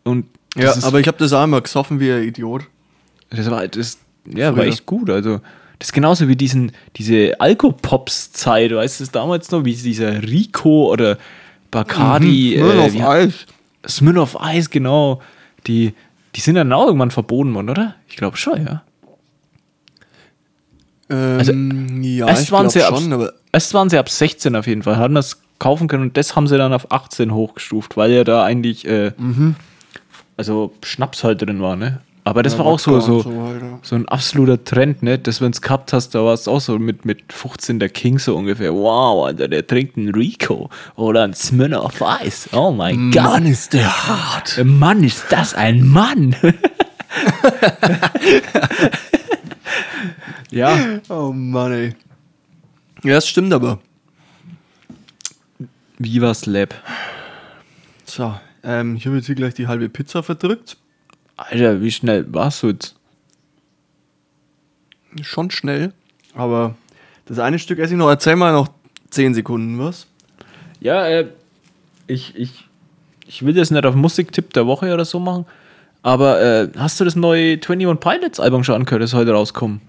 [0.05, 2.65] Und Ja, aber ich habe das einmal gesoffen wie ein Idiot.
[3.31, 5.09] das war, das, ja, war echt gut.
[5.11, 5.41] Also,
[5.81, 10.93] das ist genauso wie diesen, diese Alkopops-Zeit, weißt du, das damals noch, wie dieser Rico
[10.93, 11.19] oder
[11.73, 13.35] Bacardi, Nur äh, auf wie- Eis.
[13.89, 15.21] Smirnoff Eis, genau.
[15.67, 15.95] Die,
[16.37, 17.95] die sind dann auch irgendwann verboten worden, oder?
[18.09, 18.83] Ich glaube schon, ja.
[21.09, 24.83] Ähm, ja, erst, waren sie ab, schon, aber erst waren sie ab 16 auf jeden
[24.85, 28.23] Fall, hatten das kaufen können und das haben sie dann auf 18 hochgestuft, weil ja
[28.25, 29.57] da eigentlich, äh, Mhm.
[30.37, 32.01] also Schnaps halt drin war, ne?
[32.23, 33.79] Aber das Ja, war auch so, so, so weiter.
[33.83, 35.19] so ein absoluter Trend, ne?
[35.19, 38.19] Dass wenn es gehabt hast, da war es auch so mit, mit 15 der King
[38.19, 38.75] so ungefähr.
[38.75, 42.49] Wow, Alter, der trinkt einen Rico oder einen Smirnoff Eis.
[42.53, 43.23] Oh mein Gott.
[43.25, 44.61] Mann, ist der hart.
[44.65, 46.37] Mann, ist das ein Mann.
[50.51, 50.77] ja,
[51.09, 51.95] Oh Mann, ey.
[53.03, 53.79] Ja, das stimmt aber.
[55.99, 56.75] Viva Slap.
[58.05, 60.77] So, ähm, ich habe jetzt hier gleich die halbe Pizza verdrückt.
[61.41, 62.95] Alter, wie schnell warst du jetzt?
[65.23, 65.95] Schon schnell.
[66.35, 66.75] Aber
[67.25, 68.11] das eine Stück esse ich noch.
[68.11, 68.69] Erzähl mal noch
[69.09, 70.07] 10 Sekunden, was?
[70.81, 71.29] Ja, äh,
[72.07, 72.69] ich, ich,
[73.27, 75.47] ich will das nicht auf Musiktipp der Woche oder so machen,
[76.03, 79.81] aber äh, hast du das neue 21 Pilots Album schon angehört, das heute rauskommt?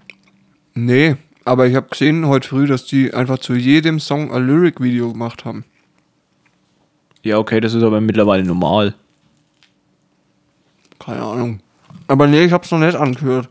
[0.72, 5.12] Nee, aber ich habe gesehen heute früh, dass die einfach zu jedem Song ein Lyric-Video
[5.12, 5.64] gemacht haben.
[7.22, 8.94] Ja, okay, das ist aber mittlerweile normal.
[11.04, 11.60] Keine Ahnung.
[12.06, 13.48] Aber nee, ich hab's noch nicht angehört.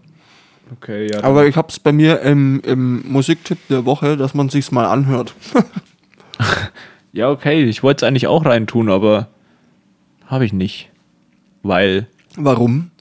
[0.72, 1.24] Okay, ja.
[1.24, 5.36] Aber ich hab's bei mir im, im Musiktipp der Woche, dass man sich's mal anhört.
[7.12, 9.28] ja, okay, ich wollte es eigentlich auch reintun, aber
[10.28, 10.90] habe ich nicht.
[11.62, 12.92] Weil Warum?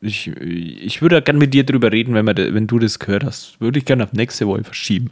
[0.00, 3.60] ich, ich würde gerne mit dir drüber reden, wenn, wir, wenn du das gehört hast.
[3.60, 5.10] Würde ich gerne auf nächste Woche verschieben.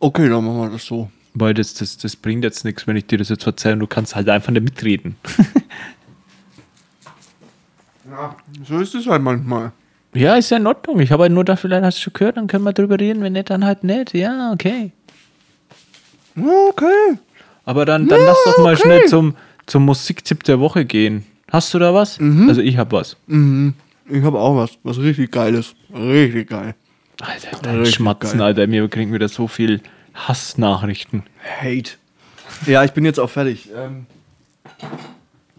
[0.00, 1.10] Okay, dann machen wir das so.
[1.34, 3.86] Weil das, das, das bringt jetzt nichts, wenn ich dir das jetzt erzähle und du
[3.86, 5.16] kannst halt einfach nicht mitreden.
[8.12, 8.36] Ja,
[8.68, 9.72] so ist es halt manchmal.
[10.14, 11.00] Ja, ist ja in Ordnung.
[11.00, 13.22] Ich habe halt nur da, vielleicht hast du schon gehört, dann können wir drüber reden.
[13.22, 14.12] Wenn nicht, dann halt nicht.
[14.12, 14.92] Ja, okay.
[16.36, 17.18] Okay.
[17.64, 18.82] Aber dann, dann Ja, lass doch mal okay.
[18.82, 19.34] schnell zum,
[19.66, 21.24] zum Musiktipp der Woche gehen.
[21.50, 22.18] Hast du da was?
[22.20, 23.16] Also ich habe was.
[23.26, 23.74] Mhm.
[24.08, 25.74] Ich habe auch was, was richtig geiles.
[25.94, 26.74] Richtig geil.
[27.20, 28.48] Alter, dein Richtig Schmatzen, geil.
[28.48, 28.66] Alter.
[28.66, 29.80] Mir kriegen wieder so viel
[30.14, 31.22] Hassnachrichten.
[31.60, 31.92] Hate.
[32.66, 33.68] Ja, ich bin jetzt auch fertig.
[33.74, 34.06] Ähm,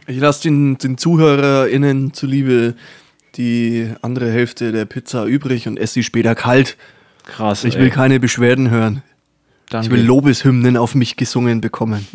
[0.08, 2.76] ich lasse den, den ZuhörerInnen zuliebe
[3.36, 6.78] die andere Hälfte der Pizza übrig und esse sie später kalt.
[7.26, 7.64] Krass.
[7.64, 7.82] Ich ey.
[7.82, 9.02] will keine Beschwerden hören.
[9.70, 9.88] Danke.
[9.88, 12.08] Ich will Lobeshymnen auf mich gesungen bekommen.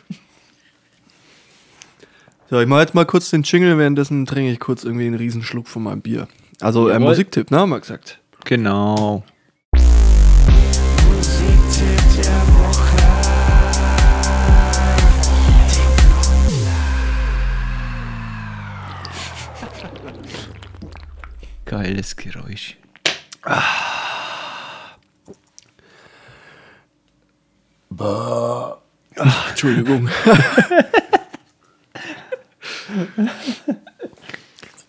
[2.50, 5.68] so, ich mache jetzt mal kurz den Jingle, währenddessen trinke ich kurz irgendwie einen Riesenschluck
[5.68, 6.28] von meinem Bier.
[6.60, 6.98] Also äh.
[6.98, 8.20] Musiktipp, ne, haben wir gesagt.
[8.44, 9.24] Genau.
[21.68, 22.78] Geiles Geräusch.
[29.50, 30.08] Entschuldigung.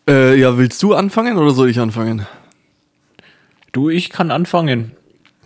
[0.07, 2.25] äh, ja, willst du anfangen oder soll ich anfangen?
[3.73, 4.95] Du, ich kann anfangen.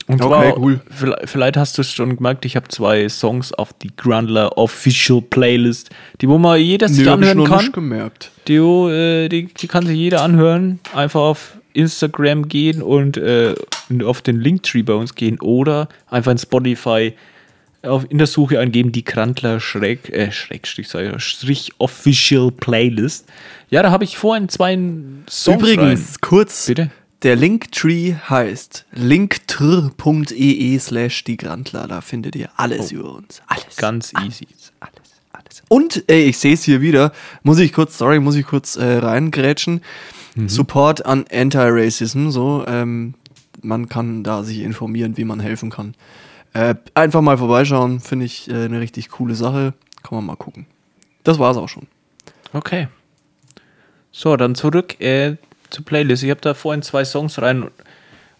[0.08, 0.82] Und Okay, zwar, cool.
[1.26, 5.90] Vielleicht, hast du es schon gemerkt, ich habe zwei Songs auf die Grundler Official Playlist,
[6.22, 7.60] die wo man jeder sich ich anhören noch kann.
[7.60, 8.32] nicht gemerkt.
[8.48, 10.80] Die, äh, die, die kann sich jeder anhören.
[10.94, 13.56] Einfach auf Instagram gehen und äh,
[14.04, 17.14] auf den Linktree bei uns gehen oder einfach in Spotify
[17.82, 23.28] auf, in der Suche eingeben, die Krantler Schräg, äh, Schrägstrich, ich, ja, Strich Official Playlist.
[23.70, 24.78] Ja, da habe ich vorhin zwei
[25.30, 26.18] Songs Übrigens, rein.
[26.22, 26.92] kurz, Bitte?
[27.24, 31.88] Der Linktree heißt linktr.ee slash die Grandler.
[31.88, 33.42] Da findet ihr alles über uns.
[33.48, 33.66] Alles.
[33.70, 33.82] Oh.
[33.82, 34.48] Ganz easy.
[34.80, 34.94] Alles,
[35.32, 35.64] alles.
[35.70, 37.14] Und ey, ich sehe es hier wieder.
[37.44, 39.82] Muss ich kurz, sorry, muss ich kurz äh, reingrätschen.
[40.36, 40.50] Mhm.
[40.50, 42.30] Support an Anti-Racism.
[42.30, 43.14] So, ähm,
[43.62, 45.96] man kann da sich informieren, wie man helfen kann.
[46.54, 49.74] Äh, einfach mal vorbeischauen, finde ich äh, eine richtig coole Sache.
[50.04, 50.66] Kann man mal gucken.
[51.24, 51.88] Das war's auch schon.
[52.52, 52.90] Okay.
[54.12, 55.38] So, dann zurück äh,
[55.74, 56.24] zur Playlist.
[56.24, 57.70] Ich habe da vorhin zwei Songs rein.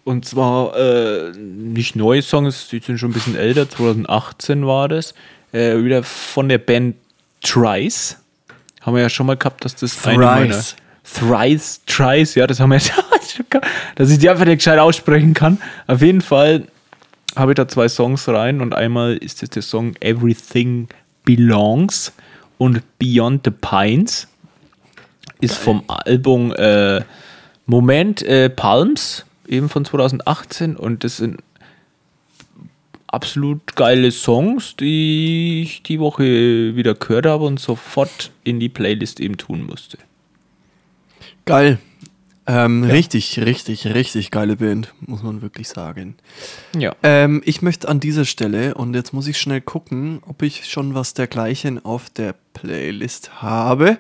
[0.06, 3.70] Und zwar äh, nicht neue Songs, die sind schon ein bisschen älter.
[3.70, 5.14] 2018 war das.
[5.52, 6.96] Äh, wieder von der Band
[7.42, 8.18] Trice.
[8.82, 10.76] Haben wir ja schon mal gehabt, dass das eine meiner Thrice.
[11.04, 12.94] Thrice, Trice, ja, das haben wir jetzt,
[13.96, 15.62] dass ich die einfach nicht gescheit aussprechen kann.
[15.88, 16.68] Auf jeden Fall
[17.36, 20.88] habe ich da zwei Songs rein und einmal ist das der Song Everything
[21.26, 22.14] Belongs
[22.58, 24.28] und Beyond the Pines
[25.44, 27.02] ist vom Album äh,
[27.66, 31.42] Moment äh, Palms, eben von 2018 und das sind
[33.08, 39.20] absolut geile Songs, die ich die Woche wieder gehört habe und sofort in die Playlist
[39.20, 39.98] eben tun musste.
[41.46, 41.78] Geil.
[42.46, 46.16] Ähm, Richtig, richtig, richtig geile Band, muss man wirklich sagen.
[46.78, 46.94] Ja.
[47.02, 50.94] Ähm, ich möchte an dieser Stelle, und jetzt muss ich schnell gucken, ob ich schon
[50.94, 53.98] was dergleichen auf der Playlist habe.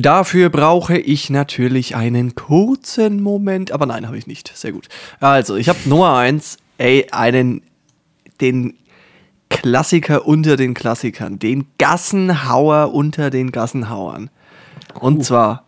[0.00, 4.56] Dafür brauche ich natürlich einen kurzen Moment, aber nein, habe ich nicht.
[4.56, 4.86] Sehr gut.
[5.18, 7.62] Also, ich habe Nummer eins, ey, einen,
[8.40, 8.74] den
[9.48, 14.30] Klassiker unter den Klassikern, den Gassenhauer unter den Gassenhauern.
[15.00, 15.64] Und zwar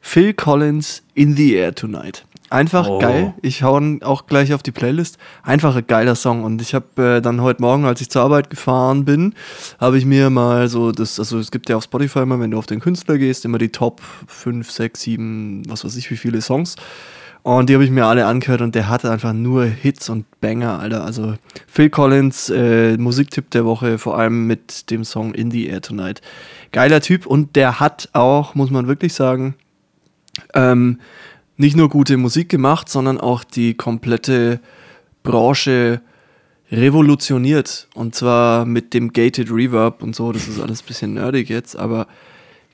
[0.00, 2.24] Phil Collins In the Air Tonight.
[2.50, 2.98] Einfach Oh.
[2.98, 3.32] geil.
[3.42, 5.18] Ich hau ihn auch gleich auf die Playlist.
[5.44, 6.42] Einfach ein geiler Song.
[6.42, 9.34] Und ich habe äh, dann heute Morgen, als ich zur Arbeit gefahren bin,
[9.78, 12.58] habe ich mir mal so das, also es gibt ja auf Spotify immer, wenn du
[12.58, 16.40] auf den Künstler gehst, immer die Top 5, 6, 7, was weiß ich, wie viele
[16.42, 16.74] Songs.
[17.42, 20.78] Und die habe ich mir alle angehört und der hatte einfach nur Hits und Banger,
[20.80, 21.04] Alter.
[21.04, 21.34] Also
[21.68, 26.20] Phil Collins, äh, Musiktipp der Woche, vor allem mit dem Song In the Air Tonight.
[26.72, 29.54] Geiler Typ und der hat auch, muss man wirklich sagen,
[30.54, 30.98] ähm,
[31.60, 34.60] nicht nur gute Musik gemacht, sondern auch die komplette
[35.22, 36.00] Branche
[36.72, 37.86] revolutioniert.
[37.94, 40.32] Und zwar mit dem Gated Reverb und so.
[40.32, 42.06] Das ist alles ein bisschen nerdig jetzt, aber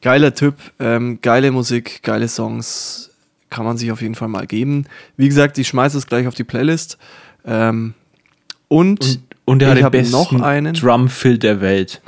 [0.02, 3.10] geiler Typ, ähm, geile Musik, geile Songs.
[3.50, 4.86] Kann man sich auf jeden Fall mal geben.
[5.16, 6.96] Wie gesagt, ich schmeiße es gleich auf die Playlist.
[7.44, 7.94] Ähm,
[8.68, 10.74] und, Und, und er hat ich den habe besten noch einen.
[10.74, 12.02] Drumfill der Welt.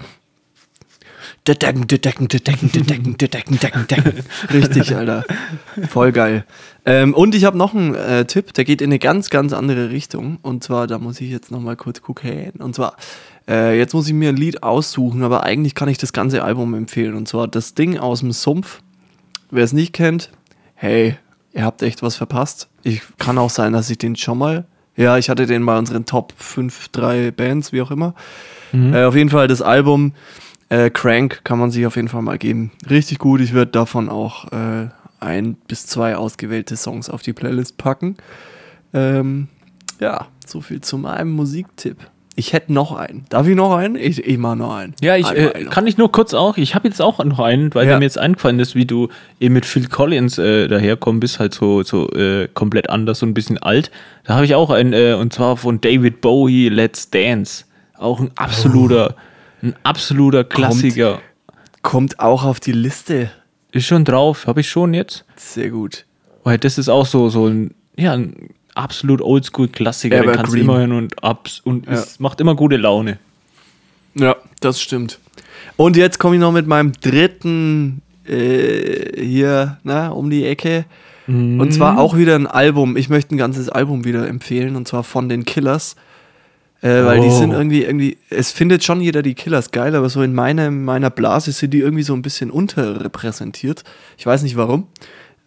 [1.55, 4.13] Decken, decken, decken, decken, decken, decken, decken.
[4.53, 5.25] Richtig, Alter.
[5.89, 6.45] Voll geil.
[6.85, 9.91] Ähm, und ich habe noch einen äh, Tipp, der geht in eine ganz, ganz andere
[9.91, 10.39] Richtung.
[10.43, 12.53] Und zwar, da muss ich jetzt noch mal kurz gucken.
[12.59, 12.97] Und zwar,
[13.49, 16.75] äh, jetzt muss ich mir ein Lied aussuchen, aber eigentlich kann ich das ganze Album
[16.75, 17.15] empfehlen.
[17.15, 18.83] Und zwar das Ding aus dem Sumpf.
[19.51, 20.31] Wer es nicht kennt,
[20.75, 21.17] hey,
[21.55, 22.69] ihr habt echt was verpasst.
[22.83, 24.67] Ich kann auch sein, dass ich den schon mal.
[24.97, 28.15] Ja, ich hatte den bei unseren Top 5, 3 Bands, wie auch immer.
[28.73, 30.13] Äh, auf jeden Fall das Album
[30.69, 32.73] äh, Crank kann man sich auf jeden Fall mal geben.
[32.89, 33.41] Richtig gut.
[33.41, 34.89] Ich werde davon auch äh,
[35.21, 38.17] ein bis zwei ausgewählte Songs auf die Playlist packen.
[38.93, 39.49] Ähm,
[40.01, 41.97] ja, so viel zu meinem Musiktipp.
[42.37, 43.25] Ich hätte noch einen.
[43.31, 43.97] Darf ich noch einen?
[43.97, 44.95] Ich, ich mache noch einen.
[45.03, 45.73] Ja, ich äh, noch.
[45.73, 46.57] kann ich nur kurz auch.
[46.57, 47.99] Ich habe jetzt auch noch einen, weil Ja.
[47.99, 49.09] mir jetzt eingefallen ist, wie du
[49.41, 53.35] eben mit Phil Collins äh, daherkommen bist, halt so, so äh, komplett anders, so ein
[53.35, 53.91] bisschen alt.
[54.23, 57.65] Da habe ich auch einen, äh, und zwar von David Bowie, Let's Dance.
[57.97, 59.17] Auch ein absoluter,
[59.63, 61.21] ein absoluter Klassiker.
[61.83, 63.31] Kommt auch auf die Liste.
[63.73, 65.25] Ist schon drauf, habe ich schon jetzt.
[65.37, 66.05] Sehr gut.
[66.45, 70.23] Weil das ist auch so, so ein, ja, ein absolut Oldschool-Klassiker.
[70.23, 73.19] Den kannst du immer hören und abs und es macht immer gute Laune.
[74.15, 75.19] Ja, das stimmt.
[75.77, 80.85] Und jetzt komme ich noch mit meinem dritten äh, hier na, um die Ecke.
[81.31, 82.97] Und zwar auch wieder ein Album.
[82.97, 85.95] Ich möchte ein ganzes Album wieder empfehlen und zwar von den Killers.
[86.81, 87.39] Äh, weil die Oh.
[87.39, 91.11] sind irgendwie, irgendwie, es findet schon jeder die Killers geil, aber so in meiner, meiner
[91.11, 93.83] Blase sind die irgendwie so ein bisschen unterrepräsentiert.
[94.17, 94.87] Ich weiß nicht warum.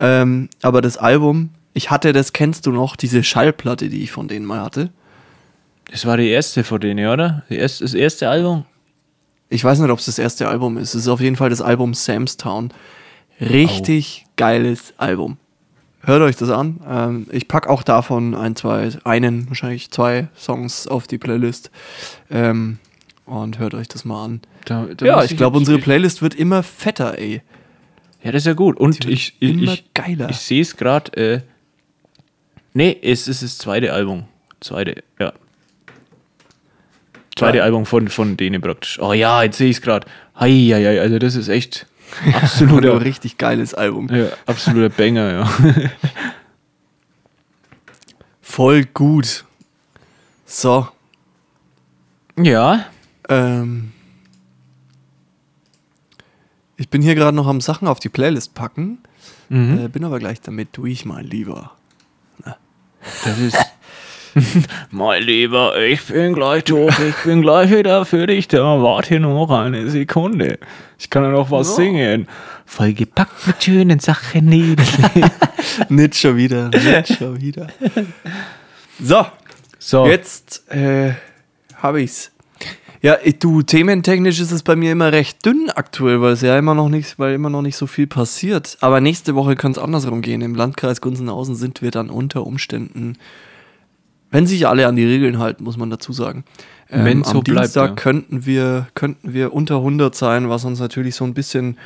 [0.01, 4.27] Ähm, aber das Album, ich hatte das, kennst du noch, diese Schallplatte, die ich von
[4.27, 4.89] denen mal hatte.
[5.89, 7.43] Das war die erste von denen, oder?
[7.49, 8.65] Die erste, das erste Album?
[9.49, 10.89] Ich weiß nicht, ob es das erste Album ist.
[10.95, 12.73] Es ist auf jeden Fall das Album Sam's Town.
[13.39, 15.37] Richtig geiles Album.
[16.03, 16.79] Hört euch das an.
[16.87, 21.69] Ähm, ich packe auch davon ein, zwei, einen, wahrscheinlich zwei Songs auf die Playlist.
[22.29, 22.79] Ähm,
[23.25, 24.41] und hört euch das mal an.
[24.65, 27.41] Da, da ja, muss ich glaube, unsere Playlist wird immer fetter, ey.
[28.23, 28.79] Ja, das ist ja gut.
[28.79, 30.29] Und ich, ich, immer ich, geiler.
[30.29, 31.13] ich sehe es gerade.
[31.17, 31.41] Äh,
[32.73, 34.25] nee, es ist das zweite Album.
[34.59, 35.33] Zweite, ja.
[37.35, 37.63] Zweite Ja.
[37.63, 38.99] Album von, von denen praktisch.
[38.99, 40.05] Oh ja, jetzt sehe ich es gerade.
[40.39, 41.87] Heieiei, also das ist echt
[42.25, 44.07] Oder ein absoluter, richtig geiles Album.
[44.13, 45.49] ja, absoluter Banger, ja.
[48.41, 49.45] Voll gut.
[50.45, 50.87] So,
[52.37, 52.85] ja,
[53.29, 53.91] ähm.
[56.77, 58.99] Ich bin hier gerade noch am Sachen auf die Playlist packen.
[59.49, 59.85] Mhm.
[59.85, 61.71] Äh, bin aber gleich damit durch, mein Lieber.
[63.23, 63.57] das ist.
[64.91, 68.81] Mein Lieber, ich bin gleich durch, ich bin gleich wieder für dich da.
[68.81, 70.59] Warte nur noch eine Sekunde.
[70.97, 72.27] Ich kann ja noch was singen.
[72.65, 74.45] Vollgepackt mit schönen Sachen.
[74.45, 74.75] Nee,
[75.89, 77.67] nicht schon wieder, nicht schon wieder.
[79.01, 79.25] So,
[79.79, 81.13] So, jetzt äh,
[81.75, 82.31] habe ich's.
[83.01, 86.75] Ja, du, thementechnisch ist es bei mir immer recht dünn aktuell, weil es ja immer
[86.75, 88.77] noch nicht, weil immer noch nicht so viel passiert.
[88.79, 90.41] Aber nächste Woche kann es andersrum gehen.
[90.41, 93.17] Im Landkreis Gunzenhausen sind wir dann unter Umständen,
[94.31, 96.43] wenn sich alle an die Regeln halten, muss man dazu sagen.
[96.89, 97.95] Ähm, Wenn's am so bleibt, Dienstag ja.
[97.95, 101.77] könnten wir könnten wir unter 100 sein, was uns natürlich so ein bisschen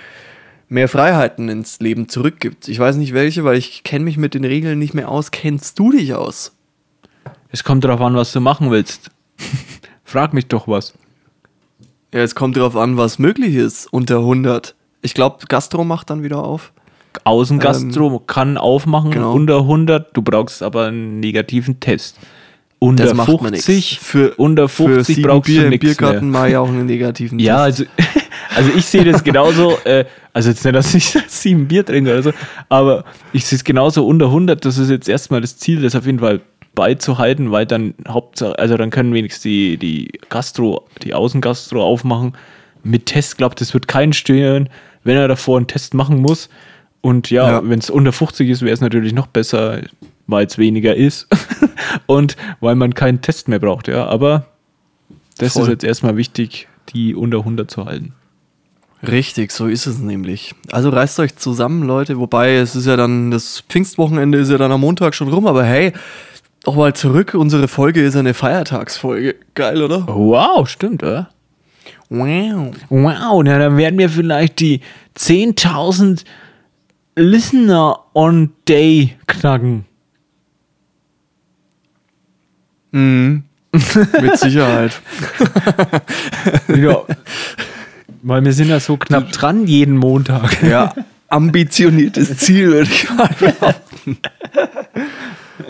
[0.70, 2.68] mehr Freiheiten ins Leben zurückgibt.
[2.68, 5.32] Ich weiß nicht welche, weil ich kenne mich mit den Regeln nicht mehr aus.
[5.32, 6.54] Kennst du dich aus?
[7.56, 9.10] es kommt darauf an, was du machen willst.
[10.04, 10.94] Frag mich doch was.
[12.14, 14.76] Ja, es kommt darauf an, was möglich ist unter 100.
[15.02, 16.74] Ich glaube, Gastro macht dann wieder auf.
[17.24, 19.34] Außengastro kann aufmachen genau.
[19.34, 22.20] unter 100, du brauchst aber einen negativen Test.
[22.86, 23.66] Unter Das macht man nix.
[23.66, 26.40] 50, Für, unter für 50 sieben brauchst Bier du nichts Biergarten mehr.
[26.42, 27.84] mal ja auch einen negativen Ja, also,
[28.56, 32.24] also ich sehe das genauso, äh, also jetzt nicht, dass ich sieben Bier trinke oder
[32.24, 32.32] so,
[32.70, 36.06] aber ich sehe es genauso unter 100, das ist jetzt erstmal das Ziel, das auf
[36.06, 36.42] jeden Fall
[36.76, 42.34] beizuhalten, weil dann Hauptsache, also dann können wenigstens die, die Gastro, die Außengastro aufmachen.
[42.84, 44.70] Mit Test, glaubt, das wird keinen stören,
[45.04, 46.50] wenn er davor einen Test machen muss.
[47.02, 47.62] Und ja, Ja.
[47.64, 49.80] wenn es unter 50 ist, wäre es natürlich noch besser,
[50.28, 51.28] weil es weniger ist
[52.06, 54.06] und weil man keinen Test mehr braucht, ja.
[54.06, 54.46] Aber
[55.38, 55.64] das Voll.
[55.64, 58.14] ist jetzt erstmal wichtig, die unter 100 zu halten.
[59.04, 60.56] Richtig, so ist es nämlich.
[60.72, 62.18] Also reißt euch zusammen, Leute.
[62.18, 65.64] Wobei, es ist ja dann, das Pfingstwochenende ist ja dann am Montag schon rum, aber
[65.64, 65.94] hey,
[66.64, 67.36] doch mal zurück.
[67.36, 69.36] Unsere Folge ist eine Feiertagsfolge.
[69.54, 70.08] Geil, oder?
[70.08, 71.30] Wow, stimmt, oder?
[72.10, 72.72] Wow.
[72.90, 74.82] Wow, na, dann werden wir vielleicht die
[75.18, 76.24] 10.000
[77.16, 79.86] Listener on Day knacken.
[82.96, 83.44] Mhm.
[84.22, 85.02] Mit Sicherheit.
[86.70, 87.02] Ja.
[88.24, 90.64] Weil wir sind ja so knapp dran jeden Montag.
[90.64, 90.94] Ja,
[91.28, 94.18] ambitioniertes Ziel, würde ich mal behaupten.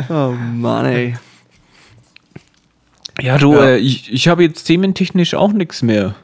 [0.10, 1.16] Oh Mann, ey.
[3.22, 3.66] Ja, du, Ja.
[3.70, 6.16] Äh, ich, ich habe jetzt thementechnisch auch nichts mehr.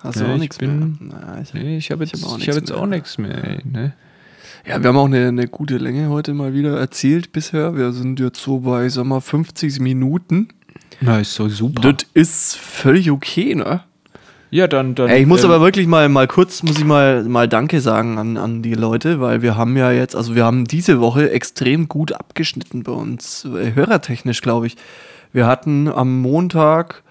[0.00, 0.70] Hast du Nee, auch ich nichts mehr?
[1.00, 2.78] Na, ich, Nee, ich habe jetzt, hab auch nichts mehr.
[2.78, 3.44] auch nichts mehr.
[3.44, 3.92] Ey, ne?
[4.66, 7.76] Ja, wir haben auch eine, eine gute Länge heute mal wieder erzielt bisher.
[7.76, 10.48] Wir sind jetzt so bei, sag mal, 50 Minuten.
[11.00, 11.92] Na, ist so super.
[11.92, 13.82] Das ist völlig okay, ne?
[14.50, 15.08] ja, dann, dann.
[15.08, 18.18] Ey, ich muss ähm, aber wirklich mal, mal kurz, muss ich mal, mal Danke sagen
[18.18, 21.88] an, an die Leute, weil wir haben ja jetzt, also wir haben diese Woche extrem
[21.88, 24.76] gut abgeschnitten bei uns, äh, hörertechnisch, glaube ich.
[25.32, 27.02] Wir hatten am Montag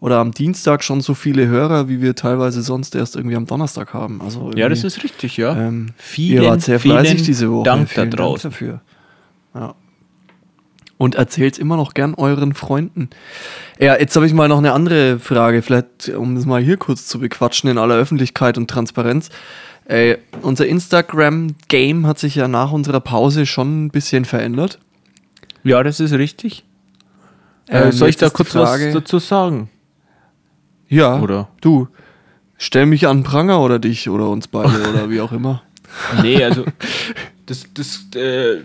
[0.00, 3.94] oder am Dienstag schon so viele Hörer, wie wir teilweise sonst erst irgendwie am Donnerstag
[3.94, 4.20] haben.
[4.20, 5.56] Also Ja, das ist richtig, ja.
[5.56, 7.64] ähm, vielen, ihr wart sehr fleißig diese Woche.
[7.64, 8.50] Dank Vielen da draußen.
[8.50, 8.80] Dank dafür.
[9.54, 9.74] Ja.
[10.96, 13.10] Und erzählt immer noch gern euren Freunden.
[13.78, 17.06] Ja, jetzt habe ich mal noch eine andere Frage, vielleicht um das mal hier kurz
[17.06, 19.28] zu bequatschen in aller Öffentlichkeit und Transparenz.
[19.86, 24.78] Ey, unser Instagram-Game hat sich ja nach unserer Pause schon ein bisschen verändert.
[25.62, 26.64] Ja, das ist richtig.
[27.68, 29.68] Äh, Ähm, soll ich da kurz was dazu sagen?
[30.94, 31.48] Ja, Oder?
[31.60, 31.88] du,
[32.56, 35.62] stell mich an Pranger oder dich oder uns beide oder wie auch immer.
[36.22, 36.64] Nee, also
[37.46, 38.62] das, das, äh,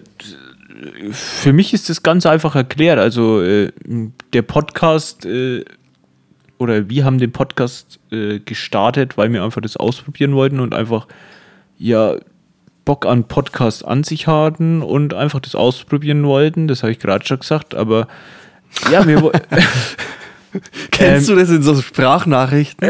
[1.11, 2.97] für mich ist das ganz einfach erklärt.
[2.97, 3.71] Also äh,
[4.33, 5.63] der Podcast äh,
[6.57, 11.07] oder wir haben den Podcast äh, gestartet, weil wir einfach das ausprobieren wollten und einfach
[11.77, 12.15] ja
[12.83, 16.67] Bock an Podcast an sich hatten und einfach das ausprobieren wollten.
[16.67, 18.07] Das habe ich gerade schon gesagt, aber
[18.91, 19.17] ja, wir
[20.91, 22.89] Kennst Ähm, du das in so Sprachnachrichten?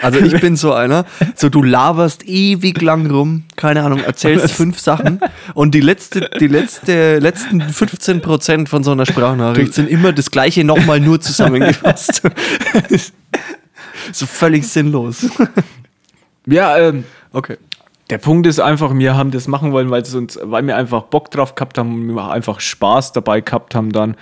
[0.00, 4.78] Also ich bin so einer, so du laberst ewig lang rum, keine Ahnung, erzählst fünf
[4.78, 5.20] Sachen
[5.54, 10.30] und die letzte, die letzte, letzten 15 Prozent von so einer Sprachnachricht sind immer das
[10.30, 12.22] gleiche nochmal nur zusammengefasst.
[14.12, 15.26] so völlig sinnlos.
[16.46, 17.56] ja, ähm, Okay.
[18.10, 21.02] Der Punkt ist einfach, wir haben das machen wollen, weil, es uns, weil wir einfach
[21.02, 24.16] Bock drauf gehabt haben, und wir einfach Spaß dabei gehabt haben dann.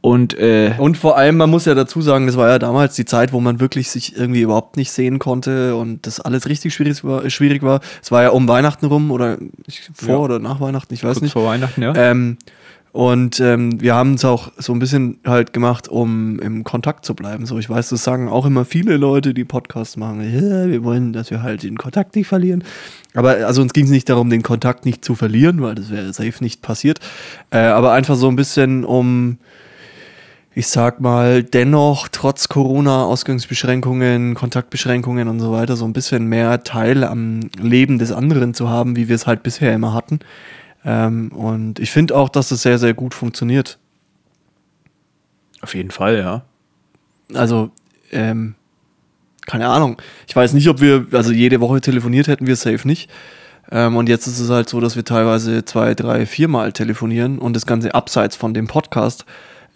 [0.00, 3.04] Und äh, Und vor allem, man muss ja dazu sagen, das war ja damals die
[3.04, 7.02] Zeit, wo man wirklich sich irgendwie überhaupt nicht sehen konnte und das alles richtig schwierig
[7.02, 7.28] war.
[7.30, 7.80] Schwierig war.
[8.00, 9.38] Es war ja um Weihnachten rum oder
[9.94, 10.16] vor Ja.
[10.18, 11.32] oder nach Weihnachten, ich weiß kurz nicht.
[11.32, 11.94] vor Weihnachten, ja.
[11.96, 12.36] Ähm,
[12.92, 17.14] und ähm, wir haben es auch so ein bisschen halt gemacht, um im Kontakt zu
[17.14, 17.44] bleiben.
[17.44, 20.20] So, ich weiß, das sagen auch immer viele Leute, die Podcasts machen.
[20.22, 22.64] Ja, wir wollen, dass wir halt den Kontakt nicht verlieren.
[23.14, 26.12] Aber also uns ging es nicht darum, den Kontakt nicht zu verlieren, weil das wäre
[26.12, 26.98] safe nicht passiert.
[27.50, 29.38] Äh, aber einfach so ein bisschen um,
[30.58, 37.04] ich sag mal, dennoch trotz Corona-Ausgangsbeschränkungen, Kontaktbeschränkungen und so weiter, so ein bisschen mehr Teil
[37.04, 40.18] am Leben des anderen zu haben, wie wir es halt bisher immer hatten.
[40.84, 43.78] Ähm, und ich finde auch, dass es sehr, sehr gut funktioniert.
[45.60, 46.42] Auf jeden Fall, ja.
[47.34, 47.70] Also,
[48.10, 48.56] ähm,
[49.46, 50.02] keine Ahnung.
[50.26, 53.08] Ich weiß nicht, ob wir, also jede Woche telefoniert hätten wir safe nicht.
[53.70, 57.54] Ähm, und jetzt ist es halt so, dass wir teilweise zwei, drei, viermal telefonieren und
[57.54, 59.24] das Ganze abseits von dem Podcast,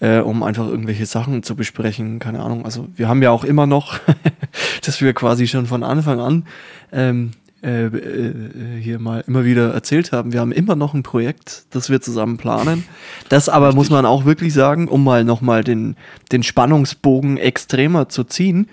[0.03, 2.19] äh, um einfach irgendwelche Sachen zu besprechen.
[2.19, 2.65] Keine Ahnung.
[2.65, 4.01] Also wir haben ja auch immer noch,
[4.85, 6.45] dass wir quasi schon von Anfang an
[6.91, 7.31] ähm,
[7.63, 10.33] äh, äh, hier mal immer wieder erzählt haben.
[10.33, 12.85] Wir haben immer noch ein Projekt, das wir zusammen planen.
[13.29, 15.95] Das aber muss man auch wirklich sagen, um mal nochmal den,
[16.33, 18.69] den Spannungsbogen extremer zu ziehen.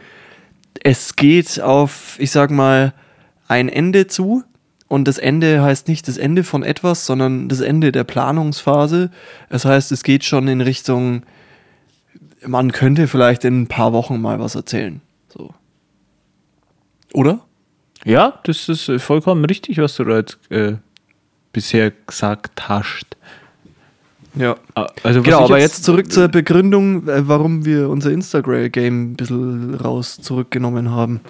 [0.82, 2.94] Es geht auf, ich sag mal,
[3.48, 4.44] ein Ende zu.
[4.90, 9.12] Und das Ende heißt nicht das Ende von etwas, sondern das Ende der Planungsphase.
[9.50, 11.22] Das heißt, es geht schon in Richtung,
[12.46, 15.00] man könnte vielleicht in ein paar Wochen mal was erzählen.
[15.32, 15.54] So.
[17.14, 17.40] Oder?
[18.04, 20.78] Ja, das ist äh, vollkommen richtig, was du da jetzt äh,
[21.54, 23.16] bisher gesagt hast.
[24.34, 24.56] Ja.
[24.74, 29.76] Ah, Also, Genau, aber jetzt zurück zur Begründung, äh, warum wir unser Instagram-Game ein bisschen
[29.76, 31.22] raus zurückgenommen haben.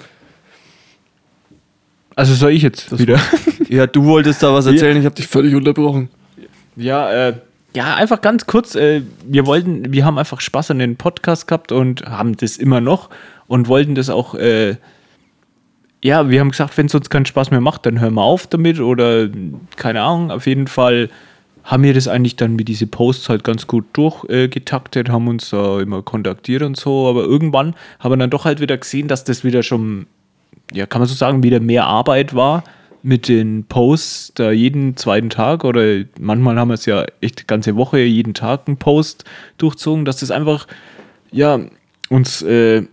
[2.19, 3.19] Also soll ich jetzt Das- wieder?
[3.69, 6.09] Ja, du wolltest da was erzählen, ich habe dich völlig unterbrochen.
[6.75, 7.33] Ja, äh,
[7.75, 8.73] ja, einfach ganz kurz.
[8.73, 12.81] Äh, wir wollten, wir haben einfach Spaß an den Podcast gehabt und haben das immer
[12.81, 13.11] noch
[13.45, 14.33] und wollten das auch.
[14.33, 14.77] Äh,
[16.03, 18.47] ja, wir haben gesagt, wenn es uns keinen Spaß mehr macht, dann hören wir auf
[18.47, 19.29] damit oder
[19.75, 20.31] keine Ahnung.
[20.31, 21.09] Auf jeden Fall
[21.63, 25.51] haben wir das eigentlich dann mit diese Posts halt ganz gut durchgetaktet, getaktet, haben uns
[25.51, 27.07] da immer kontaktiert und so.
[27.07, 30.07] Aber irgendwann haben wir dann doch halt wieder gesehen, dass das wieder schon
[30.73, 32.63] ja, kann man so sagen, wieder mehr Arbeit war
[33.01, 37.47] mit den Posts da jeden zweiten Tag oder manchmal haben wir es ja echt die
[37.47, 39.23] ganze Woche, jeden Tag einen Post
[39.57, 40.67] durchzogen, dass das einfach,
[41.31, 41.59] ja,
[42.09, 42.83] uns äh,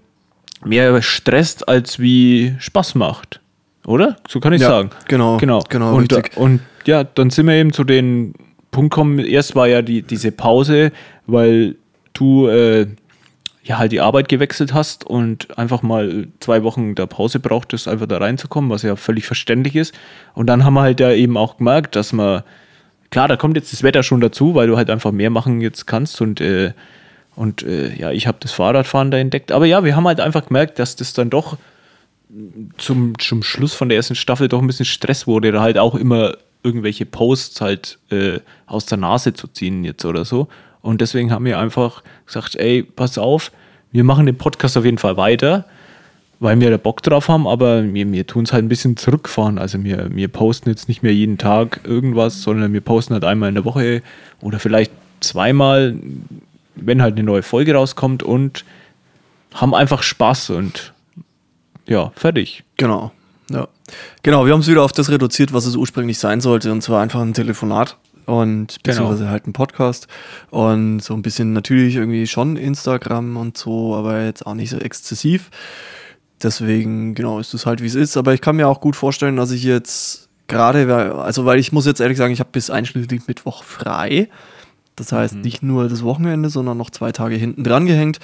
[0.64, 3.40] mehr stresst, als wie Spaß macht.
[3.84, 4.16] Oder?
[4.28, 4.90] So kann ich Ja, sagen.
[5.08, 5.60] genau, Genau.
[5.68, 6.36] genau, und, richtig.
[6.36, 8.34] und ja, dann sind wir eben zu den
[8.70, 9.18] Punkt gekommen.
[9.18, 10.92] Erst war ja die, diese Pause,
[11.26, 11.76] weil
[12.12, 12.86] du äh,
[13.66, 18.06] ja halt die Arbeit gewechselt hast und einfach mal zwei Wochen der Pause brauchtest, einfach
[18.06, 19.94] da reinzukommen, was ja völlig verständlich ist.
[20.34, 22.42] Und dann haben wir halt ja eben auch gemerkt, dass man,
[23.10, 25.86] klar, da kommt jetzt das Wetter schon dazu, weil du halt einfach mehr machen jetzt
[25.86, 26.72] kannst und äh,
[27.34, 29.52] und äh, ja, ich habe das Fahrradfahren da entdeckt.
[29.52, 31.58] Aber ja, wir haben halt einfach gemerkt, dass das dann doch
[32.78, 35.94] zum, zum Schluss von der ersten Staffel doch ein bisschen Stress wurde, da halt auch
[35.94, 40.48] immer irgendwelche Posts halt äh, aus der Nase zu ziehen jetzt oder so.
[40.86, 43.50] Und deswegen haben wir einfach gesagt, ey, pass auf,
[43.90, 45.64] wir machen den Podcast auf jeden Fall weiter,
[46.38, 49.58] weil wir da Bock drauf haben, aber wir, wir tun es halt ein bisschen zurückfahren.
[49.58, 53.48] Also wir, wir posten jetzt nicht mehr jeden Tag irgendwas, sondern wir posten halt einmal
[53.48, 54.00] in der Woche
[54.40, 55.96] oder vielleicht zweimal,
[56.76, 58.64] wenn halt eine neue Folge rauskommt und
[59.54, 60.92] haben einfach Spaß und
[61.88, 62.62] ja, fertig.
[62.76, 63.10] Genau.
[63.50, 63.66] Ja.
[64.22, 67.02] Genau, wir haben es wieder auf das reduziert, was es ursprünglich sein sollte, und zwar
[67.02, 67.96] einfach ein Telefonat
[68.26, 70.08] und beziehungsweise halt ein Podcast
[70.50, 74.78] und so ein bisschen natürlich irgendwie schon Instagram und so, aber jetzt auch nicht so
[74.78, 75.50] exzessiv.
[76.42, 78.16] Deswegen, genau, ist es halt wie es ist.
[78.16, 81.86] Aber ich kann mir auch gut vorstellen, dass ich jetzt gerade, also weil ich muss
[81.86, 84.28] jetzt ehrlich sagen, ich habe bis einschließlich Mittwoch frei.
[84.96, 88.18] Das heißt nicht nur das Wochenende, sondern noch zwei Tage hinten dran gehängt.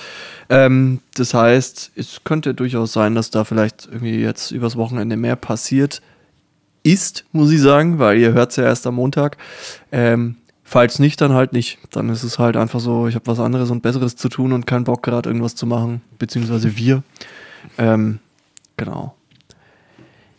[0.49, 5.37] Ähm, das heißt, es könnte durchaus sein, dass da vielleicht irgendwie jetzt übers Wochenende mehr
[5.37, 6.01] passiert
[6.83, 9.37] ist, muss ich sagen, weil ihr hört es ja erst am Montag.
[9.93, 11.79] Ähm, falls nicht, dann halt nicht.
[11.91, 14.67] Dann ist es halt einfach so, ich habe was anderes und Besseres zu tun und
[14.67, 17.03] keinen Bock gerade irgendwas zu machen, beziehungsweise wir.
[17.79, 18.19] Ähm,
[18.77, 19.15] genau.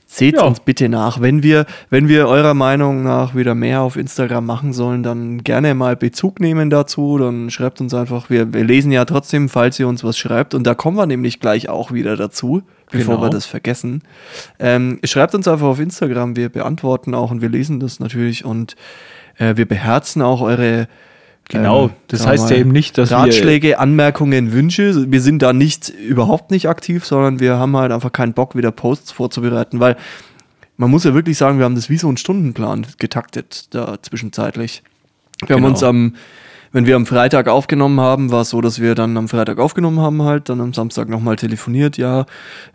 [0.06, 0.44] Seht Ja.
[0.44, 1.22] uns bitte nach.
[1.22, 5.74] Wenn wir, wenn wir eurer Meinung nach wieder mehr auf Instagram machen sollen, dann gerne
[5.74, 7.18] mal Bezug nehmen dazu.
[7.18, 10.54] Dann schreibt uns einfach, wir, wir lesen ja trotzdem, falls ihr uns was schreibt.
[10.54, 12.62] Und da kommen wir nämlich gleich auch wieder dazu,
[12.94, 13.26] bevor Genau.
[13.26, 14.02] wir das vergessen.
[14.60, 18.76] Ähm, schreibt uns einfach auf Instagram, wir beantworten auch und wir lesen das natürlich und
[19.38, 20.88] äh, wir beherzen auch eure
[21.50, 25.12] Genau, ähm, das wir heißt ja eben nicht, dass wir- Ratschläge, Anmerkungen, Wünsche.
[25.12, 28.72] Wir sind da nicht überhaupt nicht aktiv, sondern wir haben halt einfach keinen Bock, wieder
[28.72, 29.98] Posts vorzubereiten, weil
[30.78, 34.84] man muss ja wirklich sagen, wir haben das wie so einen Stundenplan getaktet da zwischenzeitlich.
[35.46, 35.74] Wir haben Genau.
[35.74, 36.16] uns am,
[36.74, 40.00] wenn wir am Freitag aufgenommen haben, war es so, dass wir dann am Freitag aufgenommen
[40.00, 42.26] haben halt, dann am Samstag nochmal telefoniert, ja,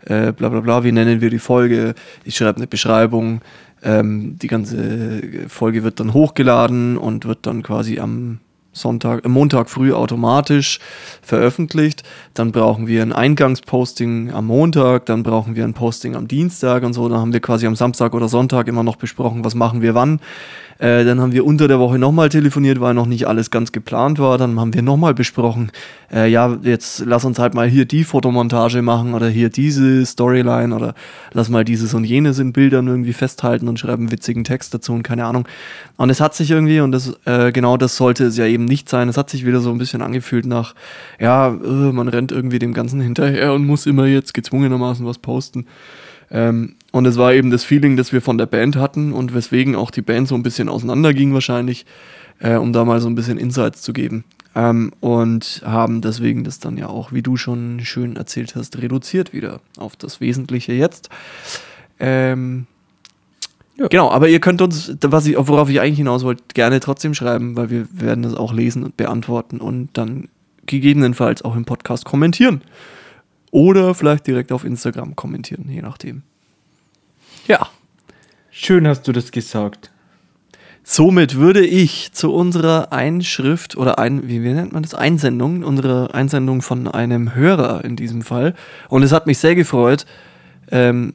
[0.05, 1.93] äh, bla bla bla, wie nennen wir die Folge?
[2.23, 3.41] Ich schreibe eine Beschreibung,
[3.83, 8.39] ähm, die ganze Folge wird dann hochgeladen und wird dann quasi am
[8.71, 10.79] Sonntag, äh, Montag früh automatisch
[11.21, 12.03] veröffentlicht.
[12.33, 16.93] Dann brauchen wir ein Eingangsposting am Montag, dann brauchen wir ein Posting am Dienstag und
[16.93, 17.09] so.
[17.09, 20.19] Dann haben wir quasi am Samstag oder Sonntag immer noch besprochen, was machen wir wann.
[20.79, 24.17] Äh, dann haben wir unter der Woche nochmal telefoniert, weil noch nicht alles ganz geplant
[24.17, 24.37] war.
[24.37, 25.71] Dann haben wir nochmal besprochen,
[26.11, 30.73] äh, ja, jetzt lass uns halt mal hier die Fotomontage machen oder hier diese Storyline
[30.73, 30.95] oder
[31.33, 35.03] lass mal dieses und jenes in Bildern irgendwie festhalten und schreiben witzigen Text dazu und
[35.03, 35.45] keine Ahnung.
[35.97, 38.87] Und es hat sich irgendwie, und das, äh, genau das sollte es ja eben nicht
[38.87, 40.75] sein, es hat sich wieder so ein bisschen angefühlt nach,
[41.19, 45.65] ja, äh, man rennt irgendwie dem Ganzen hinterher und muss immer jetzt gezwungenermaßen was posten.
[46.31, 49.75] Ähm, und es war eben das Feeling, das wir von der Band hatten und weswegen
[49.75, 51.85] auch die Band so ein bisschen auseinanderging wahrscheinlich,
[52.39, 54.23] äh, um da mal so ein bisschen Insights zu geben.
[54.55, 59.33] Ähm, und haben deswegen das dann ja auch, wie du schon schön erzählt hast, reduziert
[59.33, 61.09] wieder auf das Wesentliche jetzt.
[61.99, 62.65] Ähm,
[63.87, 67.55] Genau, aber ihr könnt uns, was ich, worauf ich eigentlich hinaus wollte, gerne trotzdem schreiben,
[67.55, 70.27] weil wir werden das auch lesen und beantworten und dann
[70.65, 72.61] gegebenenfalls auch im Podcast kommentieren.
[73.51, 76.23] Oder vielleicht direkt auf Instagram kommentieren, je nachdem.
[77.49, 77.67] Ja,
[78.51, 79.89] Schön hast du das gesagt.
[80.83, 84.93] somit würde ich zu unserer Einschrift oder ein, wie, wie nennt man das?
[84.93, 88.53] Einsendung, unsere Einsendung von einem Hörer in diesem Fall.
[88.87, 90.05] Und es hat mich sehr gefreut.
[90.71, 91.13] Ähm,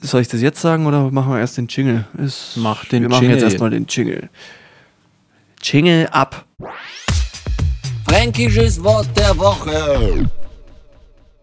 [0.00, 2.04] soll ich das jetzt sagen oder machen wir erst den Jingle?
[2.18, 3.36] Es, Mach den wir machen Jingle.
[3.38, 4.28] jetzt erstmal den Jingle.
[5.62, 6.44] Jingle ab.
[8.08, 10.28] Fränkisches Wort der Woche.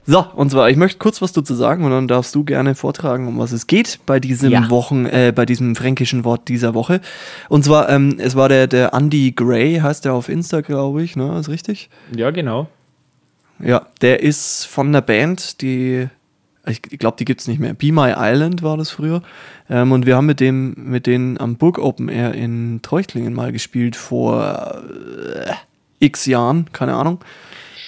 [0.09, 3.27] So, und zwar, ich möchte kurz was dazu sagen und dann darfst du gerne vortragen,
[3.27, 4.67] um was es geht bei diesem Ja.
[4.71, 6.99] Wochen, äh, bei diesem fränkischen Wort dieser Woche.
[7.47, 11.15] Und zwar, ähm, es war der, der Andy Gray, heißt der auf Insta, glaube ich,
[11.15, 11.37] ne?
[11.39, 11.91] Ist richtig?
[12.15, 12.67] Ja, genau.
[13.59, 16.07] Ja, der ist von der Band, die,
[16.65, 17.75] ich glaube, die gibt es nicht mehr.
[17.75, 19.21] Be My Island war das früher.
[19.69, 23.51] Ähm, und wir haben mit dem, mit denen am Burg Open Air in Treuchtlingen mal
[23.51, 24.81] gespielt vor
[25.45, 25.51] äh,
[25.99, 27.19] x Jahren, keine Ahnung.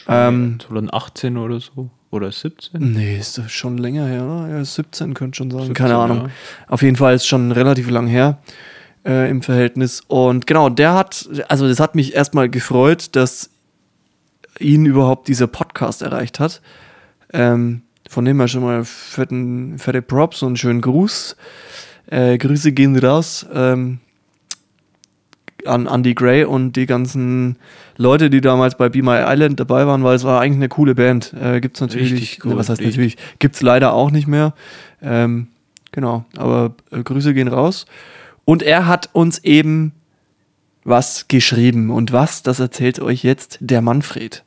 [0.08, 1.90] Ähm, 2018 oder so.
[2.12, 2.92] Oder 17.
[2.92, 4.50] Nee, ist das schon länger her, oder?
[4.50, 5.60] Ja, 17 könnte schon sein.
[5.62, 6.18] 17, Keine Ahnung.
[6.24, 6.30] ja.
[6.68, 8.38] Auf jeden Fall ist schon relativ lang her
[9.06, 10.02] äh, im Verhältnis.
[10.08, 13.50] Und genau, der hat, also das hat mich erstmal gefreut, dass
[14.60, 16.62] ihn überhaupt dieser Podcast erreicht hat.
[17.32, 21.38] Ähm, von dem her schon mal fetten, fette Props und einen schönen Gruß.
[22.08, 23.46] Äh, Grüße gehen raus.
[23.54, 24.00] Ähm,
[25.66, 27.58] an Andy Gray und die ganzen
[27.98, 30.96] Leute, die damals bei Be My Island dabei waren, weil es war eigentlich eine coole
[30.96, 31.34] Band.
[31.34, 32.96] Äh, gibt's natürlich, Richtig ne, cool, was heißt richtig.
[32.96, 34.54] natürlich, gibt's leider auch nicht mehr.
[35.02, 35.48] Ähm,
[35.92, 37.86] genau, aber äh, Grüße gehen raus.
[38.46, 39.94] Und er hat uns eben
[40.84, 41.92] was geschrieben.
[41.92, 44.44] Und was, das erzählt euch jetzt der Manfred.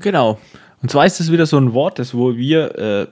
[0.00, 0.38] Genau.
[0.82, 3.06] Und zwar ist es wieder so ein Wort, das wo wir äh,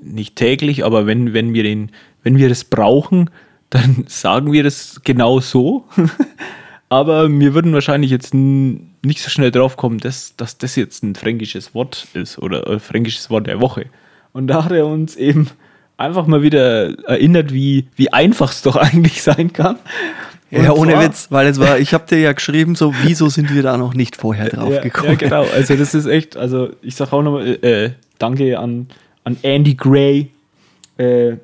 [0.00, 1.90] nicht täglich, aber wenn, wenn wir den,
[2.22, 3.30] wenn wir das brauchen,
[3.70, 5.84] dann sagen wir das genau so.
[6.88, 11.14] aber wir würden wahrscheinlich jetzt nicht so schnell drauf kommen, dass, dass das jetzt ein
[11.14, 13.86] fränkisches Wort ist oder ein fränkisches Wort der Woche.
[14.32, 15.48] Und da hat er uns eben
[15.96, 19.76] einfach mal wieder erinnert, wie, wie einfach es doch eigentlich sein kann.
[20.50, 23.28] ja, Und ohne zwar- Witz, weil es war, ich habe dir ja geschrieben, so, wieso
[23.28, 25.12] sind wir da noch nicht vorher drauf ja, gekommen?
[25.12, 25.44] Ja, genau.
[25.54, 28.88] Also das ist echt, also ich sag auch nochmal, äh, danke an,
[29.24, 30.30] an Andy Gray.
[30.98, 31.36] Äh,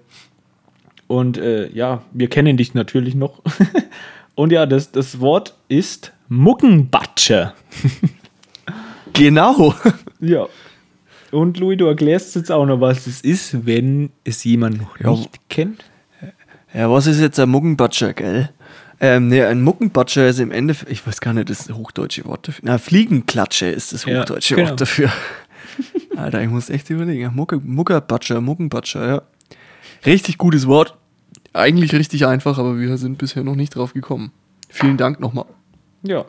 [1.12, 3.42] und äh, ja, wir kennen dich natürlich noch.
[4.34, 7.54] und ja, das, das Wort ist Muckenbatscher.
[9.14, 9.74] Genau.
[10.20, 10.46] Ja.
[11.32, 15.10] Und Louis, du erklärst jetzt auch noch, was es ist, wenn es jemand noch Ja.
[15.10, 15.84] nicht kennt.
[16.72, 18.48] Ja, was ist jetzt ein Muckenbatscher, gell?
[19.00, 22.24] Ähm, ne, ein Muckenbatscher ist im Endeffekt, ich weiß gar nicht, das ist das hochdeutsche
[22.24, 22.62] Wort dafür.
[22.64, 24.70] Na, Fliegenklatsche ist das Ja, hochdeutsche genau.
[24.70, 25.12] Wort dafür.
[26.16, 27.32] Alter, ich muss echt überlegen.
[27.34, 29.22] Mucke, Muckerbatscher, Muckenbatscher, ja.
[30.06, 30.96] Richtig gutes Wort.
[31.53, 34.32] Eigentlich richtig einfach, aber wir sind bisher noch nicht drauf gekommen.
[34.68, 35.44] Vielen Dank nochmal.
[36.03, 36.24] Ja.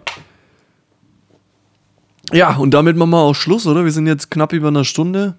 [2.31, 3.85] Ja, und damit machen wir auch Schluss, oder?
[3.85, 5.35] Wir sind jetzt knapp über einer Stunde.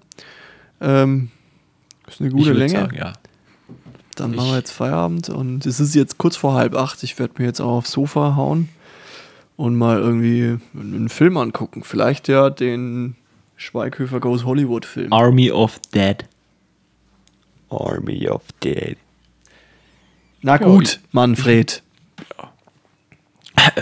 [0.81, 1.29] Ähm,
[2.07, 2.79] ist eine gute Länge.
[2.79, 3.13] Sagen, ja.
[4.15, 7.03] Dann machen wir jetzt Feierabend und es ist jetzt kurz vor halb acht.
[7.03, 8.69] Ich werde mir jetzt auch aufs Sofa hauen
[9.57, 11.83] und mal irgendwie einen Film angucken.
[11.83, 13.15] Vielleicht ja den
[13.57, 15.11] Schweighöfer Goes Hollywood Film.
[15.11, 16.25] Army of Dead.
[17.69, 18.97] Army of Dead.
[20.45, 21.81] Na gut, Manfred.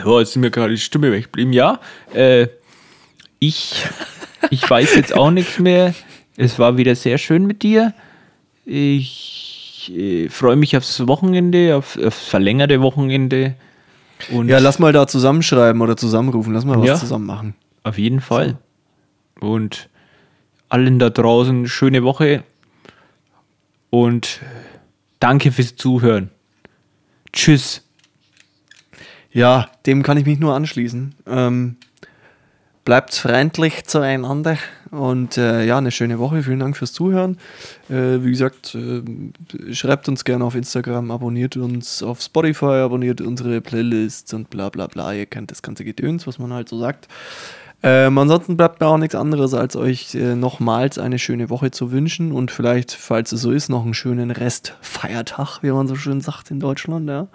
[0.05, 1.51] Oh, jetzt ist mir gerade die Stimme weggeblieben.
[1.51, 1.79] Ja,
[2.13, 2.47] äh,
[3.39, 3.83] ich,
[4.49, 5.93] ich weiß jetzt auch nichts mehr.
[6.37, 7.93] Es war wieder sehr schön mit dir.
[8.65, 13.55] Ich äh, freue mich aufs Wochenende, auf, aufs verlängerte Wochenende.
[14.31, 16.53] Und Ja, lass mal da zusammenschreiben oder zusammenrufen.
[16.53, 16.95] Lass mal was Ja.
[16.95, 17.55] zusammen machen.
[17.83, 18.57] auf jeden Fall.
[19.41, 19.89] Und
[20.69, 22.43] allen da draußen schöne Woche.
[23.89, 24.39] Und
[25.19, 26.29] danke fürs Zuhören.
[27.33, 27.81] Tschüss.
[29.31, 31.15] Ja, dem kann ich mich nur anschließen.
[31.25, 31.77] Ähm,
[32.85, 34.57] bleibt freundlich zueinander
[34.91, 36.43] und äh, ja, eine schöne Woche.
[36.43, 37.39] Vielen Dank fürs Zuhören.
[37.89, 43.59] Äh, wie gesagt, äh, schreibt uns gerne auf Instagram, abonniert uns auf Spotify, abonniert unsere
[43.61, 45.13] Playlists und bla bla bla.
[45.13, 47.07] Ihr kennt das ganze Gedöns, was man halt so sagt.
[47.85, 51.91] Ähm, ansonsten bleibt mir auch nichts anderes, als euch äh, nochmals eine schöne Woche zu
[51.91, 56.21] wünschen und vielleicht, falls es so ist, noch einen schönen Restfeiertag, wie man so schön
[56.21, 57.27] sagt in Deutschland, ja.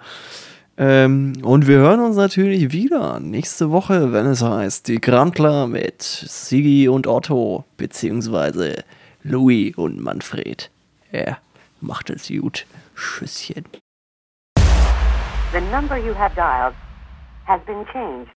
[0.75, 6.01] Ähm, und wir hören uns natürlich wieder nächste Woche, wenn es heißt, die Grandler mit
[6.01, 8.83] Sigi und Otto, beziehungsweise
[9.21, 10.71] Louis und Manfred.
[11.11, 11.37] Ja,
[11.81, 12.65] macht es gut.
[12.95, 13.65] Tschüsschen.
[15.51, 16.73] The number you have dialed
[17.45, 18.31] has been changed.